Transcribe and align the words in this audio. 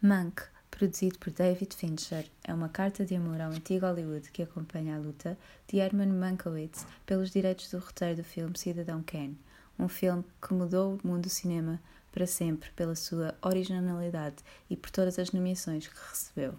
Mank, 0.00 0.44
produzido 0.70 1.18
por 1.18 1.32
David 1.32 1.74
Fincher, 1.74 2.24
é 2.44 2.54
uma 2.54 2.68
carta 2.68 3.04
de 3.04 3.16
amor 3.16 3.40
ao 3.40 3.50
antigo 3.50 3.84
Hollywood 3.84 4.30
que 4.30 4.44
acompanha 4.44 4.94
a 4.94 4.98
luta 4.98 5.36
de 5.66 5.78
Herman 5.78 6.12
Mankiewicz 6.12 6.86
pelos 7.04 7.32
direitos 7.32 7.68
do 7.72 7.78
roteiro 7.78 8.18
do 8.18 8.22
filme 8.22 8.56
Cidadão 8.56 9.02
Kane, 9.02 9.36
um 9.76 9.88
filme 9.88 10.24
que 10.40 10.54
mudou 10.54 10.94
o 10.94 11.06
mundo 11.06 11.22
do 11.22 11.28
cinema 11.28 11.80
para 12.12 12.28
sempre 12.28 12.70
pela 12.76 12.94
sua 12.94 13.34
originalidade 13.42 14.36
e 14.70 14.76
por 14.76 14.90
todas 14.90 15.18
as 15.18 15.32
nomeações 15.32 15.88
que 15.88 15.98
recebeu. 16.08 16.54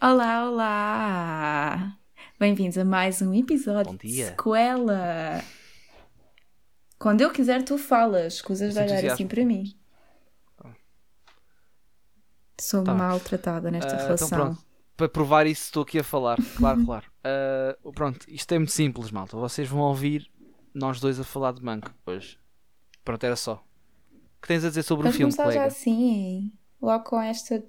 Olá, 0.00 0.48
olá! 0.48 1.97
Bem-vindos 2.38 2.78
a 2.78 2.84
mais 2.84 3.20
um 3.20 3.34
episódio 3.34 3.92
Bom 3.92 3.96
de 3.98 4.08
dia. 4.08 4.26
Sequela. 4.28 5.42
Quando 6.98 7.20
eu 7.20 7.30
quiser, 7.32 7.64
tu 7.64 7.76
falas. 7.76 8.34
Escusas 8.34 8.74
de 8.74 8.80
olhar 8.80 9.04
assim 9.06 9.26
para 9.26 9.44
mim. 9.44 9.74
Sou 12.60 12.82
Tá 12.84 12.94
maltratada 12.94 13.70
nesta 13.70 13.92
então 13.94 14.04
relação. 14.04 14.28
pronto. 14.28 14.64
Para 14.96 15.08
provar 15.08 15.46
isso 15.46 15.64
estou 15.64 15.82
aqui 15.82 15.98
a 15.98 16.04
falar. 16.04 16.38
Claro, 16.56 16.82
claro. 16.86 17.06
Ah, 17.24 17.76
pronto, 17.94 18.24
isto 18.28 18.52
é 18.52 18.58
muito 18.58 18.72
simples, 18.72 19.10
malta. 19.10 19.36
Vocês 19.36 19.68
vão 19.68 19.80
ouvir 19.80 20.30
nós 20.74 21.00
dois 21.00 21.18
a 21.18 21.24
falar 21.24 21.52
de 21.52 21.62
manco 21.62 21.92
hoje. 22.06 22.38
Pronto, 23.04 23.24
era 23.24 23.36
só. 23.36 23.64
O 24.36 24.40
que 24.42 24.48
tens 24.48 24.64
a 24.64 24.68
dizer 24.68 24.82
sobre 24.84 25.02
o 25.02 25.04
Vamos 25.04 25.16
filme, 25.16 25.32
começar 25.32 25.50
já 25.52 25.58
colega? 25.60 25.72
assim, 25.72 26.52
logo 26.80 27.04
com 27.04 27.20
esta. 27.20 27.64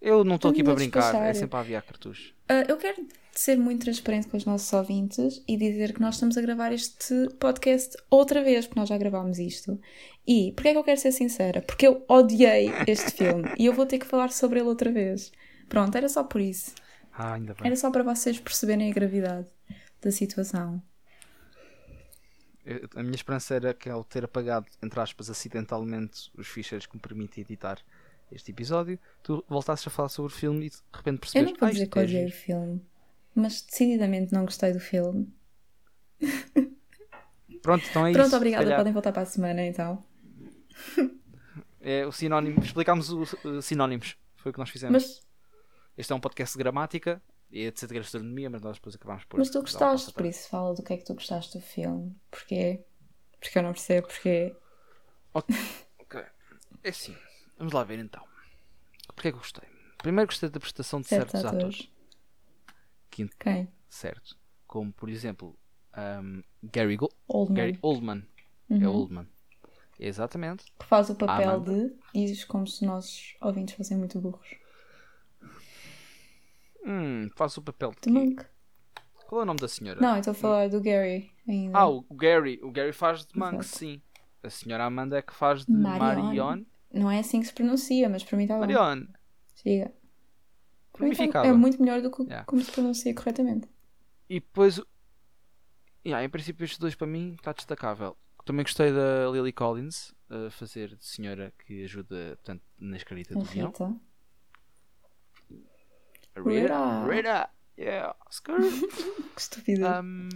Eu 0.00 0.24
não 0.24 0.36
estou 0.36 0.50
aqui 0.50 0.62
para 0.64 0.74
brincar, 0.74 1.14
é 1.14 1.32
sempre 1.32 1.56
a 1.56 1.60
aviar 1.60 1.82
cartuchos. 1.82 2.34
Ah, 2.48 2.64
eu 2.68 2.76
quero 2.76 3.06
ser 3.34 3.56
muito 3.56 3.82
transparente 3.82 4.28
com 4.28 4.36
os 4.36 4.44
nossos 4.44 4.72
ouvintes 4.72 5.42
e 5.48 5.56
dizer 5.56 5.92
que 5.94 6.00
nós 6.00 6.14
estamos 6.14 6.36
a 6.36 6.42
gravar 6.42 6.72
este 6.72 7.28
podcast 7.40 7.96
outra 8.10 8.42
vez, 8.42 8.66
porque 8.66 8.78
nós 8.80 8.88
já 8.88 8.98
gravámos 8.98 9.38
isto. 9.38 9.80
E 10.26 10.52
porquê 10.52 10.68
é 10.68 10.72
que 10.72 10.78
eu 10.78 10.84
quero 10.84 11.00
ser 11.00 11.12
sincera? 11.12 11.62
Porque 11.62 11.86
eu 11.86 12.04
odiei 12.08 12.70
este 12.86 13.10
filme 13.16 13.48
e 13.58 13.66
eu 13.66 13.72
vou 13.72 13.86
ter 13.86 13.98
que 13.98 14.06
falar 14.06 14.30
sobre 14.30 14.60
ele 14.60 14.68
outra 14.68 14.92
vez. 14.92 15.32
Pronto, 15.68 15.96
era 15.96 16.08
só 16.08 16.22
por 16.22 16.40
isso. 16.40 16.74
Ah, 17.12 17.34
ainda 17.34 17.54
bem. 17.54 17.66
Era 17.66 17.76
só 17.76 17.90
para 17.90 18.02
vocês 18.02 18.38
perceberem 18.38 18.90
a 18.90 18.94
gravidade 18.94 19.48
da 20.00 20.10
situação. 20.10 20.82
Eu- 22.64 22.88
A 22.94 23.02
minha 23.02 23.14
esperança 23.14 23.54
era 23.54 23.74
que 23.74 23.88
ao 23.88 24.04
ter 24.04 24.24
apagado, 24.24 24.66
entre 24.82 25.00
aspas, 25.00 25.28
acidentalmente 25.30 26.30
os 26.36 26.46
ficheiros 26.46 26.86
que 26.86 26.94
me 26.96 27.00
permitem 27.00 27.42
editar 27.42 27.78
este 28.30 28.50
episódio, 28.50 28.98
tu 29.22 29.44
voltasses 29.48 29.86
a 29.86 29.90
falar 29.90 30.08
sobre 30.08 30.32
o 30.32 30.34
filme 30.34 30.66
e 30.66 30.70
de 30.70 30.76
repente 30.92 31.14
Eu 31.16 31.20
percebes 31.20 31.50
não 31.52 31.58
vou 31.58 31.68
"Ah, 31.68 31.72
dizer 31.72 31.86
que 31.88 31.98
é 31.98 32.02
odiei 32.02 32.24
o 32.24 32.28
giro." 32.28 32.40
filme, 32.40 32.82
mas 33.34 33.62
decididamente 33.62 34.32
não 34.32 34.44
gostei 34.44 34.72
do 34.72 34.80
filme. 34.80 35.32
Pronto, 37.62 37.84
então 37.88 38.06
é 38.06 38.10
isso. 38.10 38.20
Pronto, 38.20 38.36
obrigada. 38.36 38.76
Podem 38.76 38.92
voltar 38.92 39.12
para 39.12 39.22
a 39.22 39.26
semana 39.26 39.62
então. 39.64 40.02
É 41.80 42.06
o 42.06 42.12
sinónimo. 42.12 42.60
Explicámos 42.60 43.10
os 43.10 43.34
sinónimos. 43.64 44.16
Foi 44.36 44.50
o 44.50 44.52
que 44.52 44.58
nós 44.58 44.70
fizemos. 44.70 44.92
Mas, 44.92 45.26
Este 45.96 46.12
é 46.12 46.16
um 46.16 46.20
podcast 46.20 46.56
de 46.56 46.62
gramática 46.62 47.22
e 47.50 47.64
é 47.64 47.70
de 47.70 47.78
ser 47.78 47.86
de 47.86 47.94
gastronomia, 47.94 48.48
mas 48.50 48.62
nós 48.62 48.76
depois 48.76 48.94
acabámos 48.94 49.24
por. 49.24 49.38
mas 49.38 49.50
tu 49.50 49.60
gostaste, 49.60 50.12
por 50.12 50.24
isso 50.26 50.48
fala 50.48 50.74
do 50.74 50.82
que 50.82 50.92
é 50.92 50.96
que 50.96 51.04
tu 51.04 51.14
gostaste 51.14 51.58
do 51.58 51.62
filme. 51.62 52.16
Porquê? 52.30 52.84
Porque 53.40 53.58
eu 53.58 53.62
não 53.62 53.72
percebo 53.72 54.06
porquê. 54.06 54.56
Ok. 55.34 56.24
É 56.82 56.88
assim. 56.88 57.14
Vamos 57.58 57.72
lá 57.72 57.84
ver 57.84 57.98
então. 57.98 58.24
Porquê 59.14 59.28
é 59.28 59.30
que 59.30 59.36
eu 59.36 59.40
gostei? 59.40 59.68
Primeiro 59.98 60.28
gostei 60.28 60.48
da 60.48 60.58
prestação 60.58 61.00
de 61.00 61.06
Certos 61.08 61.40
certos 61.40 61.54
atores. 61.54 61.88
Quinto, 63.12 63.36
Quem? 63.38 63.68
certo. 63.88 64.36
Como 64.66 64.92
por 64.92 65.08
exemplo 65.08 65.56
um, 65.96 66.42
Gary, 66.64 66.96
Go- 66.96 67.12
Oldman. 67.28 67.56
Gary 67.56 67.78
Oldman. 67.82 68.26
É 68.70 68.74
Uhum. 68.74 68.88
Oldman. 68.90 69.28
Exatamente. 70.00 70.64
Que 70.80 70.86
faz 70.86 71.10
o 71.10 71.14
papel 71.14 71.50
Amanda. 71.50 71.88
de. 71.88 71.94
Dizes 72.14 72.44
como 72.44 72.66
se 72.66 72.84
nossos 72.86 73.36
ouvintes 73.40 73.74
fossem 73.74 73.96
muito 73.98 74.18
burros. 74.18 74.56
Hum, 76.84 77.28
faz 77.36 77.56
o 77.56 77.62
papel 77.62 77.90
de 77.90 77.96
De 77.96 78.02
quê? 78.02 78.10
Monk. 78.10 78.44
Qual 79.26 79.40
é 79.40 79.44
o 79.44 79.46
nome 79.46 79.60
da 79.60 79.68
senhora? 79.68 80.00
Não, 80.00 80.16
estou 80.18 80.32
a 80.32 80.34
falar 80.34 80.68
do 80.68 80.80
Gary 80.80 81.30
ainda. 81.48 81.78
Ah, 81.78 81.88
o 81.88 82.02
Gary. 82.14 82.58
O 82.62 82.70
Gary 82.70 82.92
faz 82.92 83.24
de 83.24 83.38
Monk, 83.38 83.54
Exato. 83.56 83.78
sim. 83.78 84.02
A 84.42 84.50
senhora 84.50 84.84
Amanda 84.84 85.16
é 85.18 85.22
que 85.22 85.32
faz 85.34 85.64
de 85.64 85.72
Marion. 85.72 86.22
Marion. 86.24 86.64
Não 86.92 87.10
é 87.10 87.20
assim 87.20 87.40
que 87.40 87.46
se 87.46 87.52
pronuncia, 87.54 88.08
mas 88.08 88.24
para 88.24 88.36
mim 88.36 88.44
está 88.44 88.54
bem. 88.58 88.74
Marion. 88.74 89.04
Siga. 89.54 89.92
Ficava. 91.14 91.46
é 91.46 91.52
muito 91.52 91.80
melhor 91.80 92.00
do 92.02 92.10
que 92.10 92.22
Yeah. 92.22 92.44
como 92.44 92.62
se 92.62 92.70
pronuncia 92.70 93.14
corretamente. 93.14 93.68
E 94.28 94.40
depois, 94.40 94.80
yeah, 96.06 96.24
em 96.24 96.28
princípio, 96.28 96.64
estes 96.64 96.78
dois 96.78 96.94
para 96.94 97.06
mim 97.06 97.34
está 97.34 97.52
destacável. 97.52 98.16
Também 98.44 98.64
gostei 98.64 98.92
da 98.92 99.30
Lily 99.30 99.52
Collins 99.52 100.14
a 100.28 100.50
fazer 100.50 100.96
de 100.96 101.04
senhora 101.06 101.52
que 101.64 101.84
ajuda 101.84 102.36
portanto, 102.36 102.62
na 102.78 102.96
escrita 102.96 103.34
do 103.34 103.44
guião. 103.44 104.00
Rita. 106.36 107.06
Rita. 107.08 107.50
Yeah! 107.78 108.14
Skirt! 108.30 108.60
Que 109.34 109.40
estupidez. 109.40 109.86
Um, 110.04 110.28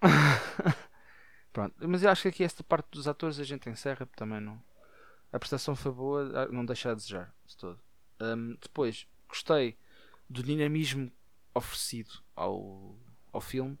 Pronto, 1.52 1.74
mas 1.88 2.02
eu 2.02 2.10
acho 2.10 2.22
que 2.22 2.28
aqui 2.28 2.44
esta 2.44 2.62
parte 2.62 2.88
dos 2.92 3.06
atores 3.08 3.38
a 3.38 3.44
gente 3.44 3.68
encerra 3.68 4.06
porque 4.06 4.18
também 4.18 4.40
não. 4.40 4.62
A 5.32 5.38
prestação 5.38 5.76
foi 5.76 5.92
boa, 5.92 6.30
ah, 6.34 6.48
não 6.48 6.64
deixa 6.64 6.90
a 6.90 6.94
desejar 6.94 7.34
de 7.46 7.56
todo. 7.56 7.78
Um, 8.20 8.56
depois, 8.60 9.06
gostei 9.28 9.76
do 10.28 10.42
dinamismo 10.42 11.10
oferecido 11.54 12.22
ao, 12.36 12.96
ao 13.32 13.40
filme 13.40 13.78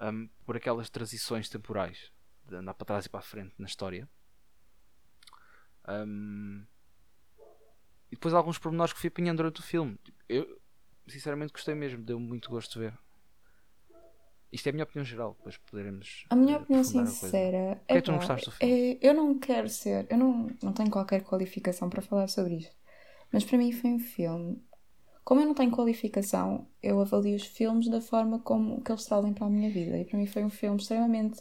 um, 0.00 0.28
por 0.44 0.56
aquelas 0.56 0.90
transições 0.90 1.48
temporais 1.48 2.12
de 2.44 2.56
andar 2.56 2.74
para 2.74 2.86
trás 2.86 3.06
e 3.06 3.08
para 3.08 3.20
a 3.20 3.22
frente 3.22 3.54
na 3.58 3.66
história. 3.66 4.08
Um, 5.88 6.64
e 8.10 8.16
depois 8.16 8.34
alguns 8.34 8.58
pormenores 8.58 8.92
que 8.92 8.98
fui 9.00 9.08
apanhando 9.08 9.38
durante 9.38 9.60
o 9.60 9.62
filme. 9.62 9.98
Eu 10.28 10.60
sinceramente 11.06 11.52
gostei 11.52 11.74
mesmo, 11.74 12.02
deu-me 12.02 12.26
muito 12.26 12.50
gosto 12.50 12.72
de 12.74 12.78
ver. 12.80 12.98
Isto 14.52 14.66
é 14.66 14.70
a 14.70 14.72
minha 14.72 14.84
opinião 14.84 15.04
geral, 15.04 15.34
depois 15.38 15.56
poderemos. 15.58 16.26
A 16.28 16.34
minha 16.34 16.56
eh, 16.56 16.60
opinião 16.60 16.82
sincera 16.82 17.80
é 17.88 17.94
é 17.94 17.94
que 17.96 18.02
tu 18.02 18.10
não 18.10 18.18
pá, 18.18 18.26
gostaste 18.26 18.46
do 18.46 18.52
filme? 18.52 18.74
é- 18.74 18.98
eu 19.00 19.14
não 19.14 19.38
quero 19.38 19.68
ser, 19.68 20.06
eu 20.10 20.18
não, 20.18 20.50
não 20.62 20.72
tenho 20.72 20.90
qualquer 20.90 21.22
qualificação 21.22 21.88
para 21.88 22.02
falar 22.02 22.26
sobre 22.28 22.56
isto, 22.56 22.74
mas 23.32 23.44
para 23.44 23.58
mim 23.58 23.72
foi 23.72 23.90
um 23.90 23.98
filme. 23.98 24.62
Como 25.24 25.40
eu 25.40 25.46
não 25.46 25.54
tenho 25.54 25.70
qualificação, 25.70 26.66
eu 26.82 27.00
avalio 27.00 27.36
os 27.36 27.44
filmes 27.44 27.88
da 27.88 28.00
forma 28.00 28.40
como 28.40 28.80
que 28.80 28.90
eles 28.90 29.04
trazem 29.04 29.32
para 29.32 29.46
a 29.46 29.50
minha 29.50 29.70
vida. 29.70 29.98
E 29.98 30.04
para 30.04 30.18
mim 30.18 30.26
foi 30.26 30.42
um 30.44 30.50
filme 30.50 30.76
extremamente 30.76 31.40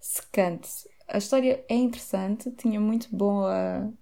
secante. 0.00 0.68
A 1.06 1.18
história 1.18 1.64
é 1.68 1.74
interessante, 1.74 2.50
tinha 2.50 2.80
muito 2.80 3.14
boa, 3.14 3.92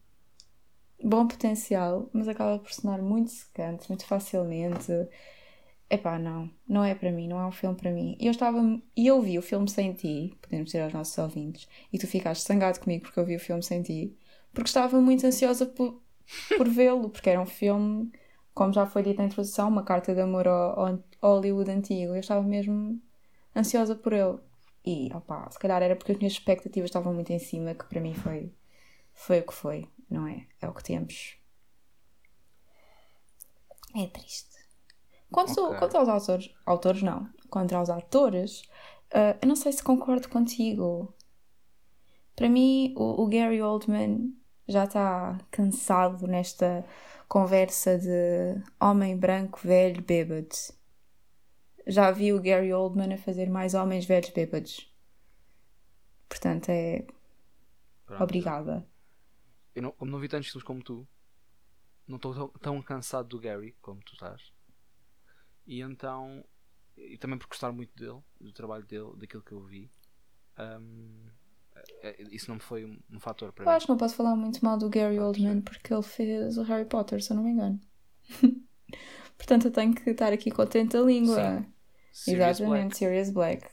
bom 1.02 1.26
potencial, 1.26 2.08
mas 2.12 2.28
acaba 2.28 2.58
por 2.58 2.72
sonar 2.72 3.02
muito 3.02 3.30
secante, 3.30 3.88
muito 3.88 4.06
facilmente. 4.06 4.92
Epá, 5.88 6.18
não, 6.18 6.50
não 6.68 6.82
é 6.82 6.94
para 6.94 7.12
mim, 7.12 7.28
não 7.28 7.38
é 7.38 7.46
um 7.46 7.52
filme 7.52 7.76
para 7.76 7.92
mim. 7.92 8.16
E 8.18 8.26
eu 8.26 8.32
estava, 8.32 8.58
e 8.96 9.06
eu 9.06 9.20
vi 9.22 9.38
o 9.38 9.42
filme 9.42 9.68
sem 9.70 9.92
ti, 9.92 10.36
podemos 10.42 10.66
dizer 10.66 10.82
aos 10.82 10.92
nossos 10.92 11.16
ouvintes, 11.18 11.68
e 11.92 11.98
tu 11.98 12.06
ficaste 12.08 12.46
zangado 12.46 12.80
comigo 12.80 13.04
porque 13.04 13.20
eu 13.20 13.24
vi 13.24 13.36
o 13.36 13.40
filme 13.40 13.62
sem 13.62 13.82
ti, 13.82 14.16
porque 14.52 14.68
estava 14.68 15.00
muito 15.00 15.24
ansiosa 15.26 15.64
por, 15.66 16.02
por 16.56 16.68
vê-lo, 16.68 17.10
porque 17.10 17.30
era 17.30 17.40
um 17.40 17.46
filme, 17.46 18.10
como 18.54 18.72
já 18.72 18.86
foi 18.86 19.02
dito 19.02 19.18
na 19.18 19.24
introdução, 19.26 19.68
uma 19.68 19.84
carta 19.84 20.14
de 20.14 20.20
amor 20.20 20.48
ao, 20.48 20.86
ao 20.86 21.34
Hollywood 21.34 21.70
antigo. 21.70 22.14
Eu 22.14 22.20
estava 22.20 22.42
mesmo 22.42 23.00
ansiosa 23.54 23.94
por 23.94 24.12
ele. 24.12 24.38
E, 24.84 25.12
opá, 25.14 25.50
se 25.50 25.58
calhar 25.58 25.82
era 25.82 25.96
porque 25.96 26.12
as 26.12 26.18
minhas 26.18 26.32
expectativas 26.34 26.88
estavam 26.90 27.12
muito 27.12 27.32
em 27.32 27.38
cima, 27.38 27.74
que 27.74 27.84
para 27.86 28.00
mim 28.00 28.14
foi, 28.14 28.54
foi 29.12 29.40
o 29.40 29.46
que 29.46 29.54
foi, 29.54 29.88
não 30.08 30.26
é? 30.28 30.46
É 30.60 30.68
o 30.68 30.72
que 30.74 30.84
temos. 30.84 31.36
É 33.94 34.06
triste. 34.06 34.54
Quanto, 35.30 35.60
Ok. 35.60 35.78
quanto 35.78 35.96
aos 35.96 36.08
autores, 36.08 36.54
autores 36.64 37.02
não, 37.02 37.28
quanto 37.50 37.74
aos 37.74 37.90
atores, 37.90 38.62
ah, 39.12 39.36
eu 39.42 39.48
não 39.48 39.56
sei 39.56 39.72
se 39.72 39.82
concordo 39.82 40.28
contigo. 40.28 41.12
Para 42.36 42.48
mim, 42.48 42.94
o, 42.96 43.22
o 43.22 43.26
Gary 43.28 43.60
Oldman 43.62 44.35
já 44.68 44.84
está 44.84 45.38
cansado 45.50 46.26
nesta 46.26 46.84
conversa 47.28 47.98
de 47.98 48.62
homem 48.80 49.16
branco 49.16 49.60
velho 49.62 50.02
bêbado. 50.02 50.54
Já 51.86 52.10
vi 52.10 52.32
o 52.32 52.42
Gary 52.42 52.72
Oldman 52.72 53.14
a 53.14 53.18
fazer 53.18 53.48
mais 53.48 53.74
homens 53.74 54.04
velhos 54.04 54.30
bêbados. 54.30 54.92
Portanto, 56.28 56.68
é 56.70 57.06
Pronto. 58.04 58.22
obrigada. 58.22 58.86
Eu 59.74 59.82
não, 59.82 59.92
como 59.92 60.10
não 60.10 60.18
vi 60.18 60.28
tantos 60.28 60.48
filmes 60.48 60.64
como 60.64 60.82
tu, 60.82 61.06
não 62.06 62.16
estou 62.16 62.34
tão, 62.34 62.48
tão 62.48 62.82
cansado 62.82 63.28
do 63.28 63.38
Gary 63.38 63.72
como 63.80 64.00
tu 64.02 64.14
estás. 64.14 64.52
E 65.66 65.80
então, 65.80 66.44
e 66.96 67.18
também 67.18 67.38
por 67.38 67.48
gostar 67.48 67.72
muito 67.72 67.94
dele, 67.96 68.20
do 68.40 68.52
trabalho 68.52 68.84
dele, 68.84 69.12
daquilo 69.16 69.42
que 69.42 69.52
eu 69.52 69.62
vi, 69.64 69.90
é- 70.56 71.36
isso 72.30 72.50
não 72.50 72.58
foi 72.58 72.84
um, 72.84 73.20
fator 73.20 73.52
para 73.52 73.64
Eu 73.64 73.68
mim. 73.70 73.76
acho 73.76 73.86
que 73.86 73.90
não 73.92 73.98
posso 73.98 74.14
falar 74.14 74.36
muito 74.36 74.64
mal 74.64 74.76
do 74.76 74.88
Gary 74.88 75.18
Ah, 75.18 75.26
Oldman 75.26 75.60
porque 75.60 75.92
ele 75.92 76.02
fez 76.02 76.56
o 76.58 76.62
Harry 76.62 76.84
Potter, 76.84 77.22
se 77.22 77.32
eu 77.32 77.36
não 77.36 77.44
me 77.44 77.50
engano. 77.50 77.80
Portanto, 79.36 79.66
eu 79.66 79.70
tenho 79.70 79.94
que 79.94 80.10
estar 80.10 80.32
aqui 80.32 80.50
contente 80.50 80.96
a 80.96 81.00
língua. 81.00 81.64
Sirius 82.12 82.60
Exatamente, 82.60 82.82
Black. 82.88 82.96
Sirius 82.96 83.30
Black. 83.30 83.68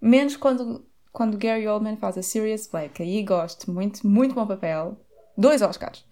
Menos 0.00 0.36
quando, 0.36 0.86
quando 1.12 1.38
Gary 1.38 1.66
Oldman 1.66 1.96
faz 1.96 2.18
a 2.18 2.22
Sirius 2.22 2.66
Black. 2.66 3.02
Aí 3.02 3.22
gosto. 3.22 3.70
Muito, 3.70 4.06
muito 4.06 4.34
bom 4.34 4.46
papel. 4.46 5.00
Dois 5.38 5.62
Oscars. 5.62 6.04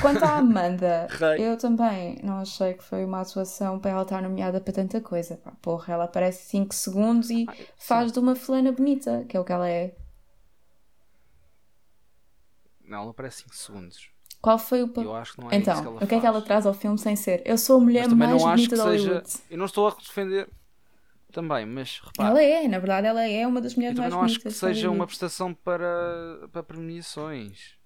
Quanto 0.00 0.22
à 0.24 0.36
Amanda, 0.36 1.08
eu 1.38 1.56
também 1.56 2.18
não 2.22 2.38
achei 2.38 2.74
que 2.74 2.82
foi 2.84 3.04
uma 3.04 3.20
atuação 3.20 3.78
para 3.78 3.90
ela 3.92 4.02
estar 4.02 4.22
nomeada 4.22 4.60
para 4.60 4.72
tanta 4.72 5.00
coisa. 5.00 5.40
Porra, 5.60 5.94
ela 5.94 6.04
aparece 6.04 6.48
5 6.50 6.74
segundos 6.74 7.30
e 7.30 7.46
Ah, 7.48 7.54
faz 7.76 8.12
de 8.12 8.18
uma 8.18 8.34
fulana 8.36 8.72
bonita, 8.72 9.24
que 9.28 9.36
é 9.36 9.40
o 9.40 9.44
que 9.44 9.52
ela 9.52 9.68
é. 9.68 9.94
Não, 12.84 13.02
ela 13.04 13.14
parece 13.14 13.42
5 13.42 13.54
segundos. 13.54 14.08
Qual 14.40 14.58
foi 14.58 14.82
o 14.82 14.88
papel? 14.88 15.04
eu 15.04 15.14
acho 15.16 15.34
que 15.34 15.40
não 15.40 15.50
é 15.50 15.56
isso 15.56 15.64
que 15.64 15.70
Então, 15.70 15.84
ela 15.84 16.04
o 16.04 16.06
que 16.06 16.14
é 16.14 16.20
que 16.20 16.26
ela 16.26 16.42
traz 16.42 16.66
ao 16.66 16.74
filme 16.74 16.98
sem 16.98 17.14
ser? 17.14 17.42
Eu 17.44 17.56
sou 17.56 17.76
a 17.76 17.80
mulher 17.80 18.08
mais 18.08 18.30
não 18.30 18.36
acho 18.48 18.56
bonita 18.56 18.76
que 18.76 18.82
de 18.82 18.82
seja. 18.82 19.08
Hollywood. 19.08 19.32
Eu 19.50 19.58
não 19.58 19.66
estou 19.66 19.88
a 19.88 19.94
defender 19.94 20.48
também, 21.30 21.64
mas 21.64 22.00
repara. 22.04 22.28
Ela 22.30 22.42
é, 22.42 22.66
na 22.68 22.78
verdade, 22.78 23.06
ela 23.06 23.22
é 23.26 23.46
uma 23.46 23.60
das 23.60 23.72
Eu 23.72 23.76
mulheres 23.76 23.98
mais 23.98 24.12
não 24.12 24.20
acho 24.20 24.34
bonitas 24.34 24.52
que 24.52 24.58
seja 24.58 24.88
uma 24.88 24.90
Hollywood. 24.90 25.06
prestação 25.06 25.54
para, 25.54 26.48
para 26.52 26.62
premiações. 26.62 27.76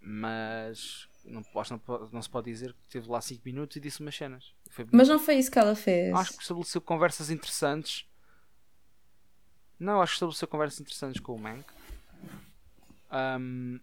Mas 0.00 1.08
não, 1.24 1.44
acho 1.56 1.78
que 1.78 1.88
não, 1.88 2.08
não 2.10 2.22
se 2.22 2.30
pode 2.30 2.50
dizer 2.50 2.72
que 2.72 2.80
teve 2.88 3.08
lá 3.08 3.20
5 3.20 3.42
minutos 3.44 3.76
e 3.76 3.80
disse 3.80 4.00
umas 4.00 4.16
cenas. 4.16 4.54
Mas 4.92 5.08
não 5.08 5.18
foi 5.18 5.36
isso 5.36 5.50
que 5.50 5.58
ela 5.58 5.74
fez. 5.74 6.14
Acho 6.14 6.36
que 6.36 6.42
estabeleceu 6.42 6.80
conversas 6.80 7.30
interessantes. 7.30 8.06
Não, 9.78 10.00
acho 10.00 10.12
que 10.12 10.16
estabeleceu 10.16 10.48
conversas 10.48 10.80
interessantes 10.80 11.20
com 11.20 11.34
o 11.34 11.38
Mank. 11.38 11.64
Ahm, 13.10 13.78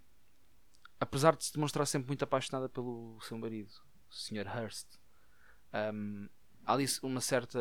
apesar 0.99 1.35
de 1.35 1.45
se 1.45 1.53
demonstrar 1.53 1.85
sempre 1.85 2.07
muito 2.07 2.23
apaixonada 2.23 2.69
pelo 2.69 3.19
seu 3.21 3.37
marido, 3.37 3.71
o 4.09 4.13
Sr. 4.13 4.47
Hurst. 4.47 4.87
Ahm, 5.73 6.27
há 6.65 6.73
ali 6.73 6.85
uma 7.03 7.21
certa. 7.21 7.59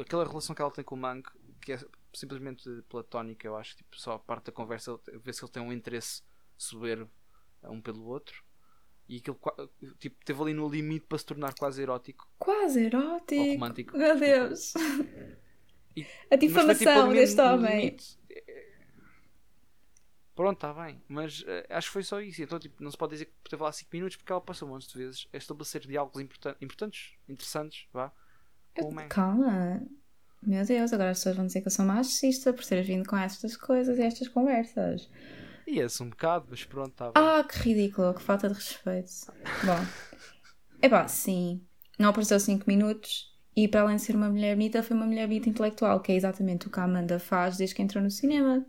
aquela 0.00 0.26
relação 0.26 0.54
que 0.54 0.62
ela 0.62 0.70
tem 0.70 0.84
com 0.84 0.94
o 0.94 0.98
Mank, 0.98 1.30
que 1.60 1.72
é 1.72 1.78
simplesmente 2.12 2.68
platónica, 2.88 3.46
eu 3.46 3.56
acho. 3.56 3.76
Tipo, 3.76 4.00
só 4.00 4.12
a 4.14 4.18
parte 4.18 4.46
da 4.46 4.52
conversa, 4.52 4.98
ver 5.22 5.34
se 5.34 5.44
ele 5.44 5.52
tem 5.52 5.62
um 5.62 5.72
interesse 5.72 6.22
soberbo 6.56 7.10
um 7.70 7.80
pelo 7.80 8.04
outro. 8.06 8.42
E 9.08 9.16
aquilo 9.18 9.38
tipo, 9.98 10.24
teve 10.24 10.40
ali 10.40 10.54
no 10.54 10.68
limite 10.68 11.06
para 11.06 11.18
se 11.18 11.26
tornar 11.26 11.52
quase 11.54 11.82
erótico 11.82 12.26
Quase 12.38 12.78
ou 12.80 12.84
erótico. 12.86 13.42
romântico. 13.52 13.98
Meu. 13.98 14.18
Deus. 14.18 14.72
E- 15.94 16.02
A 16.30 16.38
tipo, 16.38 16.46
difamação 16.46 17.10
ali 17.10 17.18
deste 17.18 17.40
homem. 17.40 17.96
Pronto, 20.34 20.56
está 20.66 20.72
bem. 20.72 21.02
Mas 21.08 21.44
eh, 21.46 21.66
acho 21.68 21.88
que 21.88 21.92
foi 21.92 22.02
só 22.02 22.20
isso. 22.20 22.42
Então, 22.42 22.58
tipo, 22.58 22.82
não 22.82 22.90
se 22.90 22.96
pode 22.96 23.12
dizer 23.12 23.26
que 23.26 23.50
teve 23.50 23.62
lá 23.62 23.70
5 23.70 23.90
minutos 23.92 24.16
porque 24.16 24.32
ela 24.32 24.40
passou 24.40 24.66
um 24.66 24.72
monte 24.72 24.88
de 24.88 24.96
vezes 24.98 25.28
a 25.32 25.36
estabelecer 25.36 25.82
diálogos 25.82 26.22
importan- 26.22 26.56
importantes, 26.60 27.12
interessantes, 27.28 27.86
vá, 27.92 28.10
com 28.74 28.90
man. 28.90 29.08
Calma. 29.08 29.82
Meu 30.42 30.64
Deus, 30.64 30.92
agora 30.92 31.10
as 31.10 31.18
pessoas 31.18 31.36
vão 31.36 31.46
dizer 31.46 31.60
que 31.60 31.66
eu 31.68 31.72
sou 31.72 31.84
machista 31.84 32.52
por 32.52 32.64
ter 32.64 32.82
vindo 32.82 33.06
com 33.06 33.16
estas 33.16 33.56
coisas 33.56 33.98
e 33.98 34.02
estas 34.02 34.26
conversas. 34.28 35.08
E 35.66 35.78
esse 35.78 36.02
um 36.02 36.08
bocado, 36.08 36.46
mas 36.50 36.64
pronto, 36.64 36.90
está 36.90 37.04
bem. 37.06 37.14
Ah, 37.16 37.44
que 37.44 37.58
ridículo, 37.58 38.14
que 38.14 38.22
falta 38.22 38.48
de 38.48 38.54
respeito. 38.54 39.10
Bom. 39.64 39.86
Epá, 40.82 41.06
sim. 41.08 41.62
Não 41.98 42.10
apareceu 42.10 42.40
5 42.40 42.64
minutos 42.66 43.32
e 43.54 43.68
para 43.68 43.82
além 43.82 43.96
de 43.96 44.02
ser 44.02 44.16
uma 44.16 44.30
mulher 44.30 44.54
bonita, 44.56 44.82
foi 44.82 44.96
uma 44.96 45.06
mulher 45.06 45.26
bonita 45.26 45.48
intelectual, 45.48 46.00
que 46.00 46.10
é 46.10 46.16
exatamente 46.16 46.66
o 46.66 46.70
que 46.70 46.80
a 46.80 46.84
Amanda 46.84 47.18
faz 47.18 47.56
desde 47.56 47.76
que 47.76 47.82
entrou 47.82 48.02
no 48.02 48.10
cinema. 48.10 48.64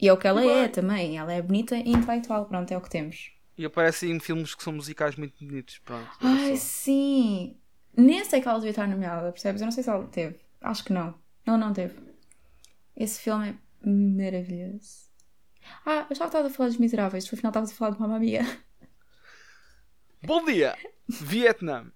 E 0.00 0.08
é 0.08 0.12
o 0.12 0.16
que 0.16 0.26
ela 0.26 0.44
é 0.44 0.66
também. 0.66 1.16
Ela 1.16 1.32
é 1.32 1.40
bonita 1.40 1.76
e 1.76 1.90
intelectual. 1.90 2.46
Pronto, 2.46 2.72
é 2.72 2.76
o 2.76 2.80
que 2.80 2.90
temos. 2.90 3.30
E 3.56 3.64
aparece 3.64 4.10
em 4.10 4.18
filmes 4.18 4.52
que 4.52 4.62
são 4.64 4.72
musicais 4.72 5.14
muito 5.14 5.44
bonitos. 5.44 5.78
Pronto. 5.78 6.08
Ai, 6.20 6.56
sim. 6.56 7.56
Nesse 7.96 8.34
é 8.34 8.40
que 8.40 8.48
ela 8.48 8.58
devia 8.58 8.70
estar 8.70 8.88
nomeada, 8.88 9.30
percebes? 9.30 9.60
Eu 9.60 9.66
não 9.66 9.72
sei 9.72 9.84
se 9.84 9.90
ela 9.90 10.04
teve. 10.08 10.40
Acho 10.60 10.84
que 10.84 10.92
não. 10.92 11.14
Não, 11.46 11.56
não 11.56 11.72
teve. 11.72 11.94
Esse 12.96 13.20
filme 13.20 13.50
é 13.50 13.88
maravilhoso. 13.88 15.11
Ah, 15.86 16.06
eu 16.08 16.16
já 16.16 16.26
estava 16.26 16.46
a 16.48 16.50
falar 16.50 16.68
dos 16.68 16.78
Miseráveis, 16.78 17.24
afinal 17.26 17.50
estavas 17.50 17.70
a 17.70 17.74
falar 17.74 17.90
de 17.92 18.00
Mamma 18.00 18.18
Mia. 18.18 18.42
Bom 20.24 20.44
dia! 20.44 20.76
Vietnã! 21.08 21.90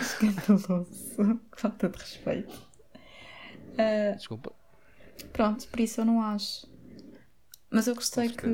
Escandaloso. 0.00 1.40
Falta 1.56 1.88
de 1.88 1.98
respeito. 1.98 2.68
Ah, 3.78 4.14
Desculpa. 4.16 4.52
pronto, 5.32 5.66
por 5.68 5.80
isso 5.80 6.00
eu 6.00 6.04
não 6.04 6.22
acho. 6.22 6.70
Mas 7.70 7.86
eu 7.86 7.94
gostei 7.94 8.28
que 8.28 8.46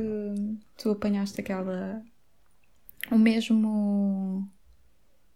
tu 0.76 0.91
apanhaste 0.91 1.41
aquela. 1.41 2.03
O 3.11 3.19
mesmo 3.19 4.49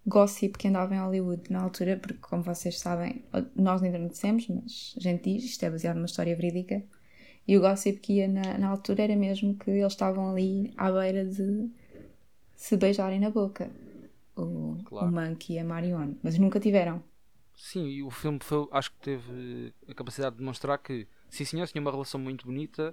gossip 0.06 0.56
que 0.58 0.68
andava 0.68 0.94
em 0.94 0.98
Hollywood 0.98 1.50
na 1.50 1.62
altura, 1.62 1.96
porque, 1.96 2.18
como 2.18 2.42
vocês 2.42 2.78
sabem, 2.78 3.24
nós 3.54 3.82
ainda 3.82 3.98
não 3.98 4.08
dissemos, 4.08 4.46
mas 4.48 4.94
a 4.96 5.00
gente 5.00 5.24
diz, 5.34 5.44
isto 5.44 5.64
é 5.64 5.70
baseado 5.70 5.96
numa 5.96 6.06
história 6.06 6.34
verídica. 6.36 6.82
E 7.46 7.56
o 7.56 7.60
gossip 7.60 7.98
que 8.00 8.14
ia 8.14 8.28
na, 8.28 8.56
na 8.58 8.68
altura 8.68 9.02
era 9.02 9.16
mesmo 9.16 9.56
que 9.56 9.70
eles 9.70 9.92
estavam 9.92 10.30
ali 10.30 10.72
à 10.76 10.90
beira 10.90 11.24
de 11.24 11.68
se 12.54 12.76
beijarem 12.76 13.18
na 13.20 13.30
boca. 13.30 13.70
O, 14.36 14.78
Claro. 14.84 15.08
o 15.08 15.12
Monk 15.12 15.52
e 15.52 15.58
a 15.58 15.64
Marion. 15.64 16.14
Mas 16.22 16.38
nunca 16.38 16.58
tiveram. 16.60 17.02
Sim, 17.54 17.86
e 17.86 18.02
o 18.02 18.10
filme 18.10 18.38
foi, 18.42 18.66
acho 18.72 18.90
que 18.92 18.98
teve 19.00 19.74
a 19.86 19.94
capacidade 19.94 20.34
de 20.34 20.38
demonstrar 20.40 20.78
que, 20.78 21.06
sim 21.28 21.44
senhor, 21.44 21.68
tinha 21.68 21.80
uma 21.82 21.90
relação 21.90 22.18
muito 22.18 22.46
bonita, 22.46 22.92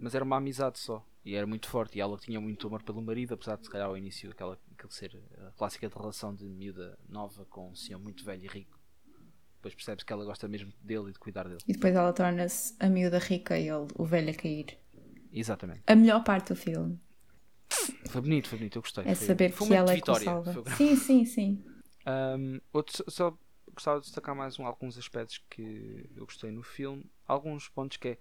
mas 0.00 0.14
era 0.14 0.24
uma 0.24 0.36
amizade 0.36 0.78
só. 0.78 1.04
E 1.24 1.34
era 1.34 1.46
muito 1.46 1.68
forte. 1.68 1.98
E 1.98 2.00
ela 2.00 2.16
tinha 2.16 2.40
muito 2.40 2.66
amor 2.66 2.82
pelo 2.82 3.02
marido, 3.02 3.34
apesar 3.34 3.56
de, 3.56 3.64
se 3.64 3.70
calhar, 3.70 3.86
ao 3.86 3.96
início 3.96 4.30
aquela, 4.30 4.58
aquele 4.72 4.92
ser 4.92 5.20
a 5.46 5.50
clássica 5.52 5.88
de 5.88 5.94
relação 5.94 6.34
de 6.34 6.44
miúda 6.46 6.98
nova 7.08 7.44
com 7.46 7.70
um 7.70 7.74
senhor 7.74 7.98
muito 7.98 8.24
velho 8.24 8.44
e 8.44 8.48
rico. 8.48 8.78
Depois 9.68 9.74
percebes 9.74 10.04
que 10.04 10.12
ela 10.12 10.24
gosta 10.24 10.48
mesmo 10.48 10.72
dele 10.80 11.10
e 11.10 11.12
de 11.12 11.18
cuidar 11.18 11.44
dele. 11.44 11.58
E 11.66 11.72
depois 11.72 11.94
ela 11.94 12.12
torna-se 12.12 12.74
a 12.80 12.88
miúda 12.88 13.18
rica 13.18 13.58
e 13.58 13.68
ele, 13.68 13.86
o 13.96 14.04
velho 14.04 14.30
a 14.30 14.34
cair. 14.34 14.78
Exatamente. 15.30 15.82
A 15.86 15.94
melhor 15.94 16.24
parte 16.24 16.48
do 16.48 16.56
filme 16.56 16.98
Foi 18.08 18.22
bonito, 18.22 18.48
foi 18.48 18.58
bonito, 18.58 18.76
eu 18.76 18.82
gostei. 18.82 19.04
é 19.04 19.14
Foi- 19.14 19.26
saber 19.26 19.52
foi 19.52 19.68
que 19.68 19.74
ela 19.74 19.92
é 19.92 20.00
que 20.00 20.14
salva. 20.14 20.64
Sim, 20.76 20.96
sim, 20.96 21.24
sim. 21.26 21.64
Um, 22.06 22.60
outro, 22.72 23.04
só 23.10 23.38
gostava 23.74 24.00
de 24.00 24.06
destacar 24.06 24.34
mais 24.34 24.58
um, 24.58 24.64
alguns 24.64 24.96
aspectos 24.96 25.44
que 25.50 26.08
eu 26.16 26.24
gostei 26.24 26.50
no 26.50 26.62
filme. 26.62 27.04
Alguns 27.26 27.68
pontos 27.68 27.98
que 27.98 28.08
é 28.08 28.18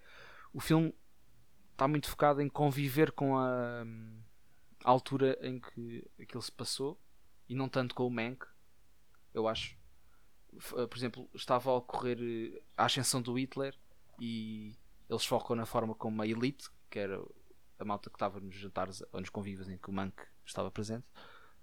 o 0.54 0.60
filme 0.60 0.94
está 1.72 1.88
muito 1.88 2.10
focado 2.10 2.42
em 2.42 2.50
conviver 2.50 3.12
com 3.14 3.38
a, 3.38 3.84
a 4.84 4.90
altura 4.90 5.38
em 5.42 5.60
que 5.60 6.04
aquilo 6.20 6.42
se 6.42 6.52
passou 6.52 7.00
e 7.48 7.56
não 7.56 7.70
tanto 7.70 7.96
com 7.96 8.06
o 8.06 8.12
Mank, 8.12 8.46
eu 9.34 9.48
acho. 9.48 9.76
Eh, 10.54 10.88
Por 10.88 10.98
exemplo, 10.98 11.30
estava 11.34 11.72
a 11.72 11.76
ocorrer 11.76 12.18
eh, 12.22 12.62
a 12.76 12.86
ascensão 12.86 13.22
do 13.22 13.38
Hitler 13.38 13.76
e 14.20 14.75
eles 15.10 15.25
focam 15.25 15.56
na 15.56 15.66
forma 15.66 15.96
como 15.96 16.22
a 16.22 16.27
elite, 16.27 16.70
que 16.89 17.00
era 17.00 17.22
a 17.80 17.86
malta 17.86 18.10
que 18.10 18.16
estava 18.16 18.39
nos 18.39 18.56
jantares 18.56 19.04
ou 19.12 19.20
nos 19.20 19.30
convívios 19.30 19.70
em 19.70 19.77
que 19.77 19.89
o 19.89 19.94
Mank 19.94 20.16
estava 20.46 20.72
presente, 20.72 21.06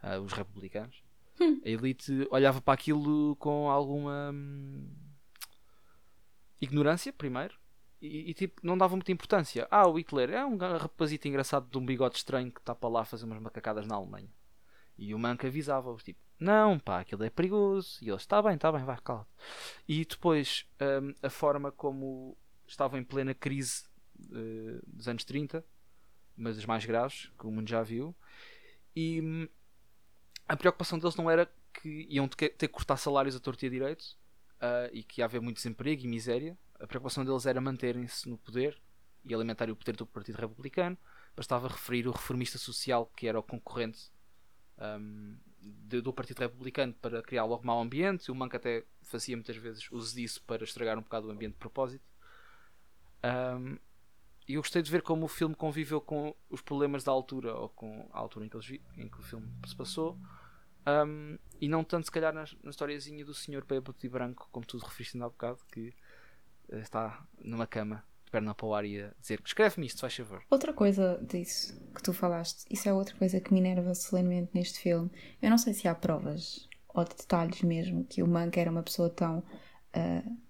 ah, 0.02 0.18
os 0.20 0.32
republicanos. 0.32 1.02
A 1.40 1.68
elite 1.68 2.28
olhava 2.30 2.60
para 2.60 2.74
aquilo 2.74 3.34
com 3.36 3.68
alguma 3.68 4.30
hum, 4.32 4.88
ignorância, 6.60 7.12
primeiro, 7.12 7.58
e, 8.00 8.30
e, 8.30 8.34
tipo, 8.34 8.60
não 8.62 8.76
dava 8.76 8.94
muita 8.94 9.10
importância. 9.10 9.66
Ah, 9.70 9.88
o 9.88 9.98
Hitler 9.98 10.30
é 10.30 10.44
um 10.44 10.56
rapazito 10.56 11.26
engraçado 11.26 11.68
de 11.70 11.78
um 11.78 11.84
bigode 11.84 12.16
estranho 12.16 12.52
que 12.52 12.60
está 12.60 12.74
para 12.74 12.88
lá 12.88 13.00
a 13.00 13.04
fazer 13.04 13.24
umas 13.24 13.40
macacadas 13.40 13.86
na 13.86 13.96
Alemanha. 13.96 14.28
E 14.96 15.14
o 15.14 15.18
Mank 15.18 15.44
avisava-os, 15.46 16.02
tipo, 16.04 16.20
não, 16.38 16.78
pá, 16.78 17.00
aquilo 17.00 17.24
é 17.24 17.30
perigoso. 17.30 17.98
E 18.02 18.08
eles, 18.08 18.22
está 18.22 18.42
bem, 18.42 18.54
está 18.54 18.70
bem, 18.72 18.84
vai, 18.84 18.98
cala 19.02 19.26
E 19.88 20.04
depois, 20.04 20.66
hum, 21.02 21.14
a 21.22 21.30
forma 21.30 21.70
como 21.70 22.36
estavam 22.66 22.98
em 22.98 23.04
plena 23.04 23.34
crise 23.34 23.84
eh, 24.32 24.80
dos 24.86 25.08
anos 25.08 25.24
30, 25.24 25.64
mas 26.36 26.58
as 26.58 26.66
mais 26.66 26.84
graves, 26.84 27.30
que 27.38 27.46
o 27.46 27.50
mundo 27.50 27.68
já 27.68 27.82
viu, 27.82 28.14
e 28.94 29.20
hum, 29.20 29.48
a 30.48 30.56
preocupação 30.56 30.98
deles 30.98 31.16
não 31.16 31.30
era 31.30 31.50
que 31.72 32.06
iam 32.08 32.28
ter 32.28 32.50
que 32.50 32.68
cortar 32.68 32.96
salários 32.96 33.34
a 33.34 33.40
torto 33.40 33.64
e 33.64 33.68
a 33.68 33.70
direito 33.70 34.16
ah, 34.60 34.88
e 34.92 35.02
que 35.02 35.20
ia 35.20 35.24
haver 35.24 35.40
muito 35.40 35.56
desemprego 35.56 36.02
e 36.02 36.08
miséria. 36.08 36.56
A 36.78 36.86
preocupação 36.86 37.24
deles 37.24 37.46
era 37.46 37.60
manterem-se 37.60 38.28
no 38.28 38.38
poder 38.38 38.80
e 39.24 39.34
alimentarem 39.34 39.72
o 39.72 39.76
poder 39.76 39.96
do 39.96 40.06
Partido 40.06 40.36
Republicano. 40.36 40.96
Bastava 41.36 41.68
referir 41.68 42.06
o 42.06 42.12
reformista 42.12 42.58
social, 42.58 43.10
que 43.16 43.26
era 43.26 43.38
o 43.38 43.42
concorrente 43.42 44.12
ahm, 44.78 45.36
de- 45.64 46.00
do 46.00 46.12
Partido 46.12 46.40
Republicano, 46.40 46.92
para 46.94 47.22
criar 47.22 47.44
logo 47.44 47.66
mau 47.66 47.80
ambiente. 47.80 48.30
O 48.30 48.34
Manca 48.34 48.56
até 48.56 48.84
fazia 49.02 49.36
muitas 49.36 49.56
vezes 49.56 49.90
uso 49.90 50.14
disso 50.14 50.42
para 50.44 50.64
estragar 50.64 50.98
um 50.98 51.02
bocado 51.02 51.28
o 51.28 51.30
ambiente 51.30 51.52
de 51.52 51.58
propósito. 51.58 52.04
Ahm, 53.22 53.78
e 54.46 54.54
eu 54.54 54.60
gostei 54.60 54.82
de 54.82 54.90
ver 54.90 55.00
como 55.00 55.24
o 55.24 55.28
filme 55.28 55.54
conviveu 55.54 56.00
com 56.00 56.34
os 56.50 56.60
problemas 56.60 57.02
da 57.02 57.10
altura, 57.10 57.54
ou 57.54 57.68
com 57.70 58.08
a 58.12 58.18
altura 58.18 58.44
em 58.44 58.48
que, 58.48 58.56
eles 58.56 58.70
em 58.96 59.08
que 59.08 59.18
o 59.18 59.22
filme 59.22 59.50
se 59.66 59.74
passou, 59.74 60.18
um, 60.86 61.38
e 61.58 61.66
não 61.66 61.82
tanto 61.82 62.04
se 62.04 62.10
calhar 62.10 62.32
na, 62.32 62.44
na 62.62 62.70
historiazinha 62.70 63.24
do 63.24 63.32
senhor 63.32 63.64
bêbado 63.64 63.96
e 64.02 64.08
branco, 64.08 64.48
como 64.52 64.66
tu 64.66 64.76
referiste 64.76 65.16
ainda 65.16 65.26
há 65.26 65.30
bocado, 65.30 65.60
que 65.72 65.94
eh, 66.68 66.80
está 66.80 67.26
numa 67.42 67.66
cama, 67.66 68.04
de 68.12 68.13
perna 68.34 68.52
para 68.52 68.66
o 68.66 68.74
ar 68.74 68.84
e 68.84 69.00
a 69.00 69.12
dizer 69.20 69.40
que 69.40 69.48
escreve-me 69.48 69.86
isto, 69.86 70.00
faz 70.00 70.16
favor. 70.16 70.42
Outra 70.50 70.72
coisa 70.72 71.20
disso 71.22 71.80
que 71.94 72.02
tu 72.02 72.12
falaste, 72.12 72.64
isso 72.68 72.88
é 72.88 72.92
outra 72.92 73.14
coisa 73.16 73.40
que 73.40 73.52
me 73.52 73.60
enerva 73.60 73.94
solenemente 73.94 74.50
neste 74.52 74.80
filme. 74.80 75.08
Eu 75.40 75.50
não 75.50 75.58
sei 75.58 75.72
se 75.72 75.86
há 75.86 75.94
provas 75.94 76.68
ou 76.88 77.04
de 77.04 77.16
detalhes 77.16 77.62
mesmo, 77.62 78.04
que 78.04 78.22
o 78.22 78.26
Monk 78.26 78.58
era 78.58 78.70
uma 78.70 78.82
pessoa 78.82 79.08
tão. 79.08 79.38
Uh, 79.96 80.44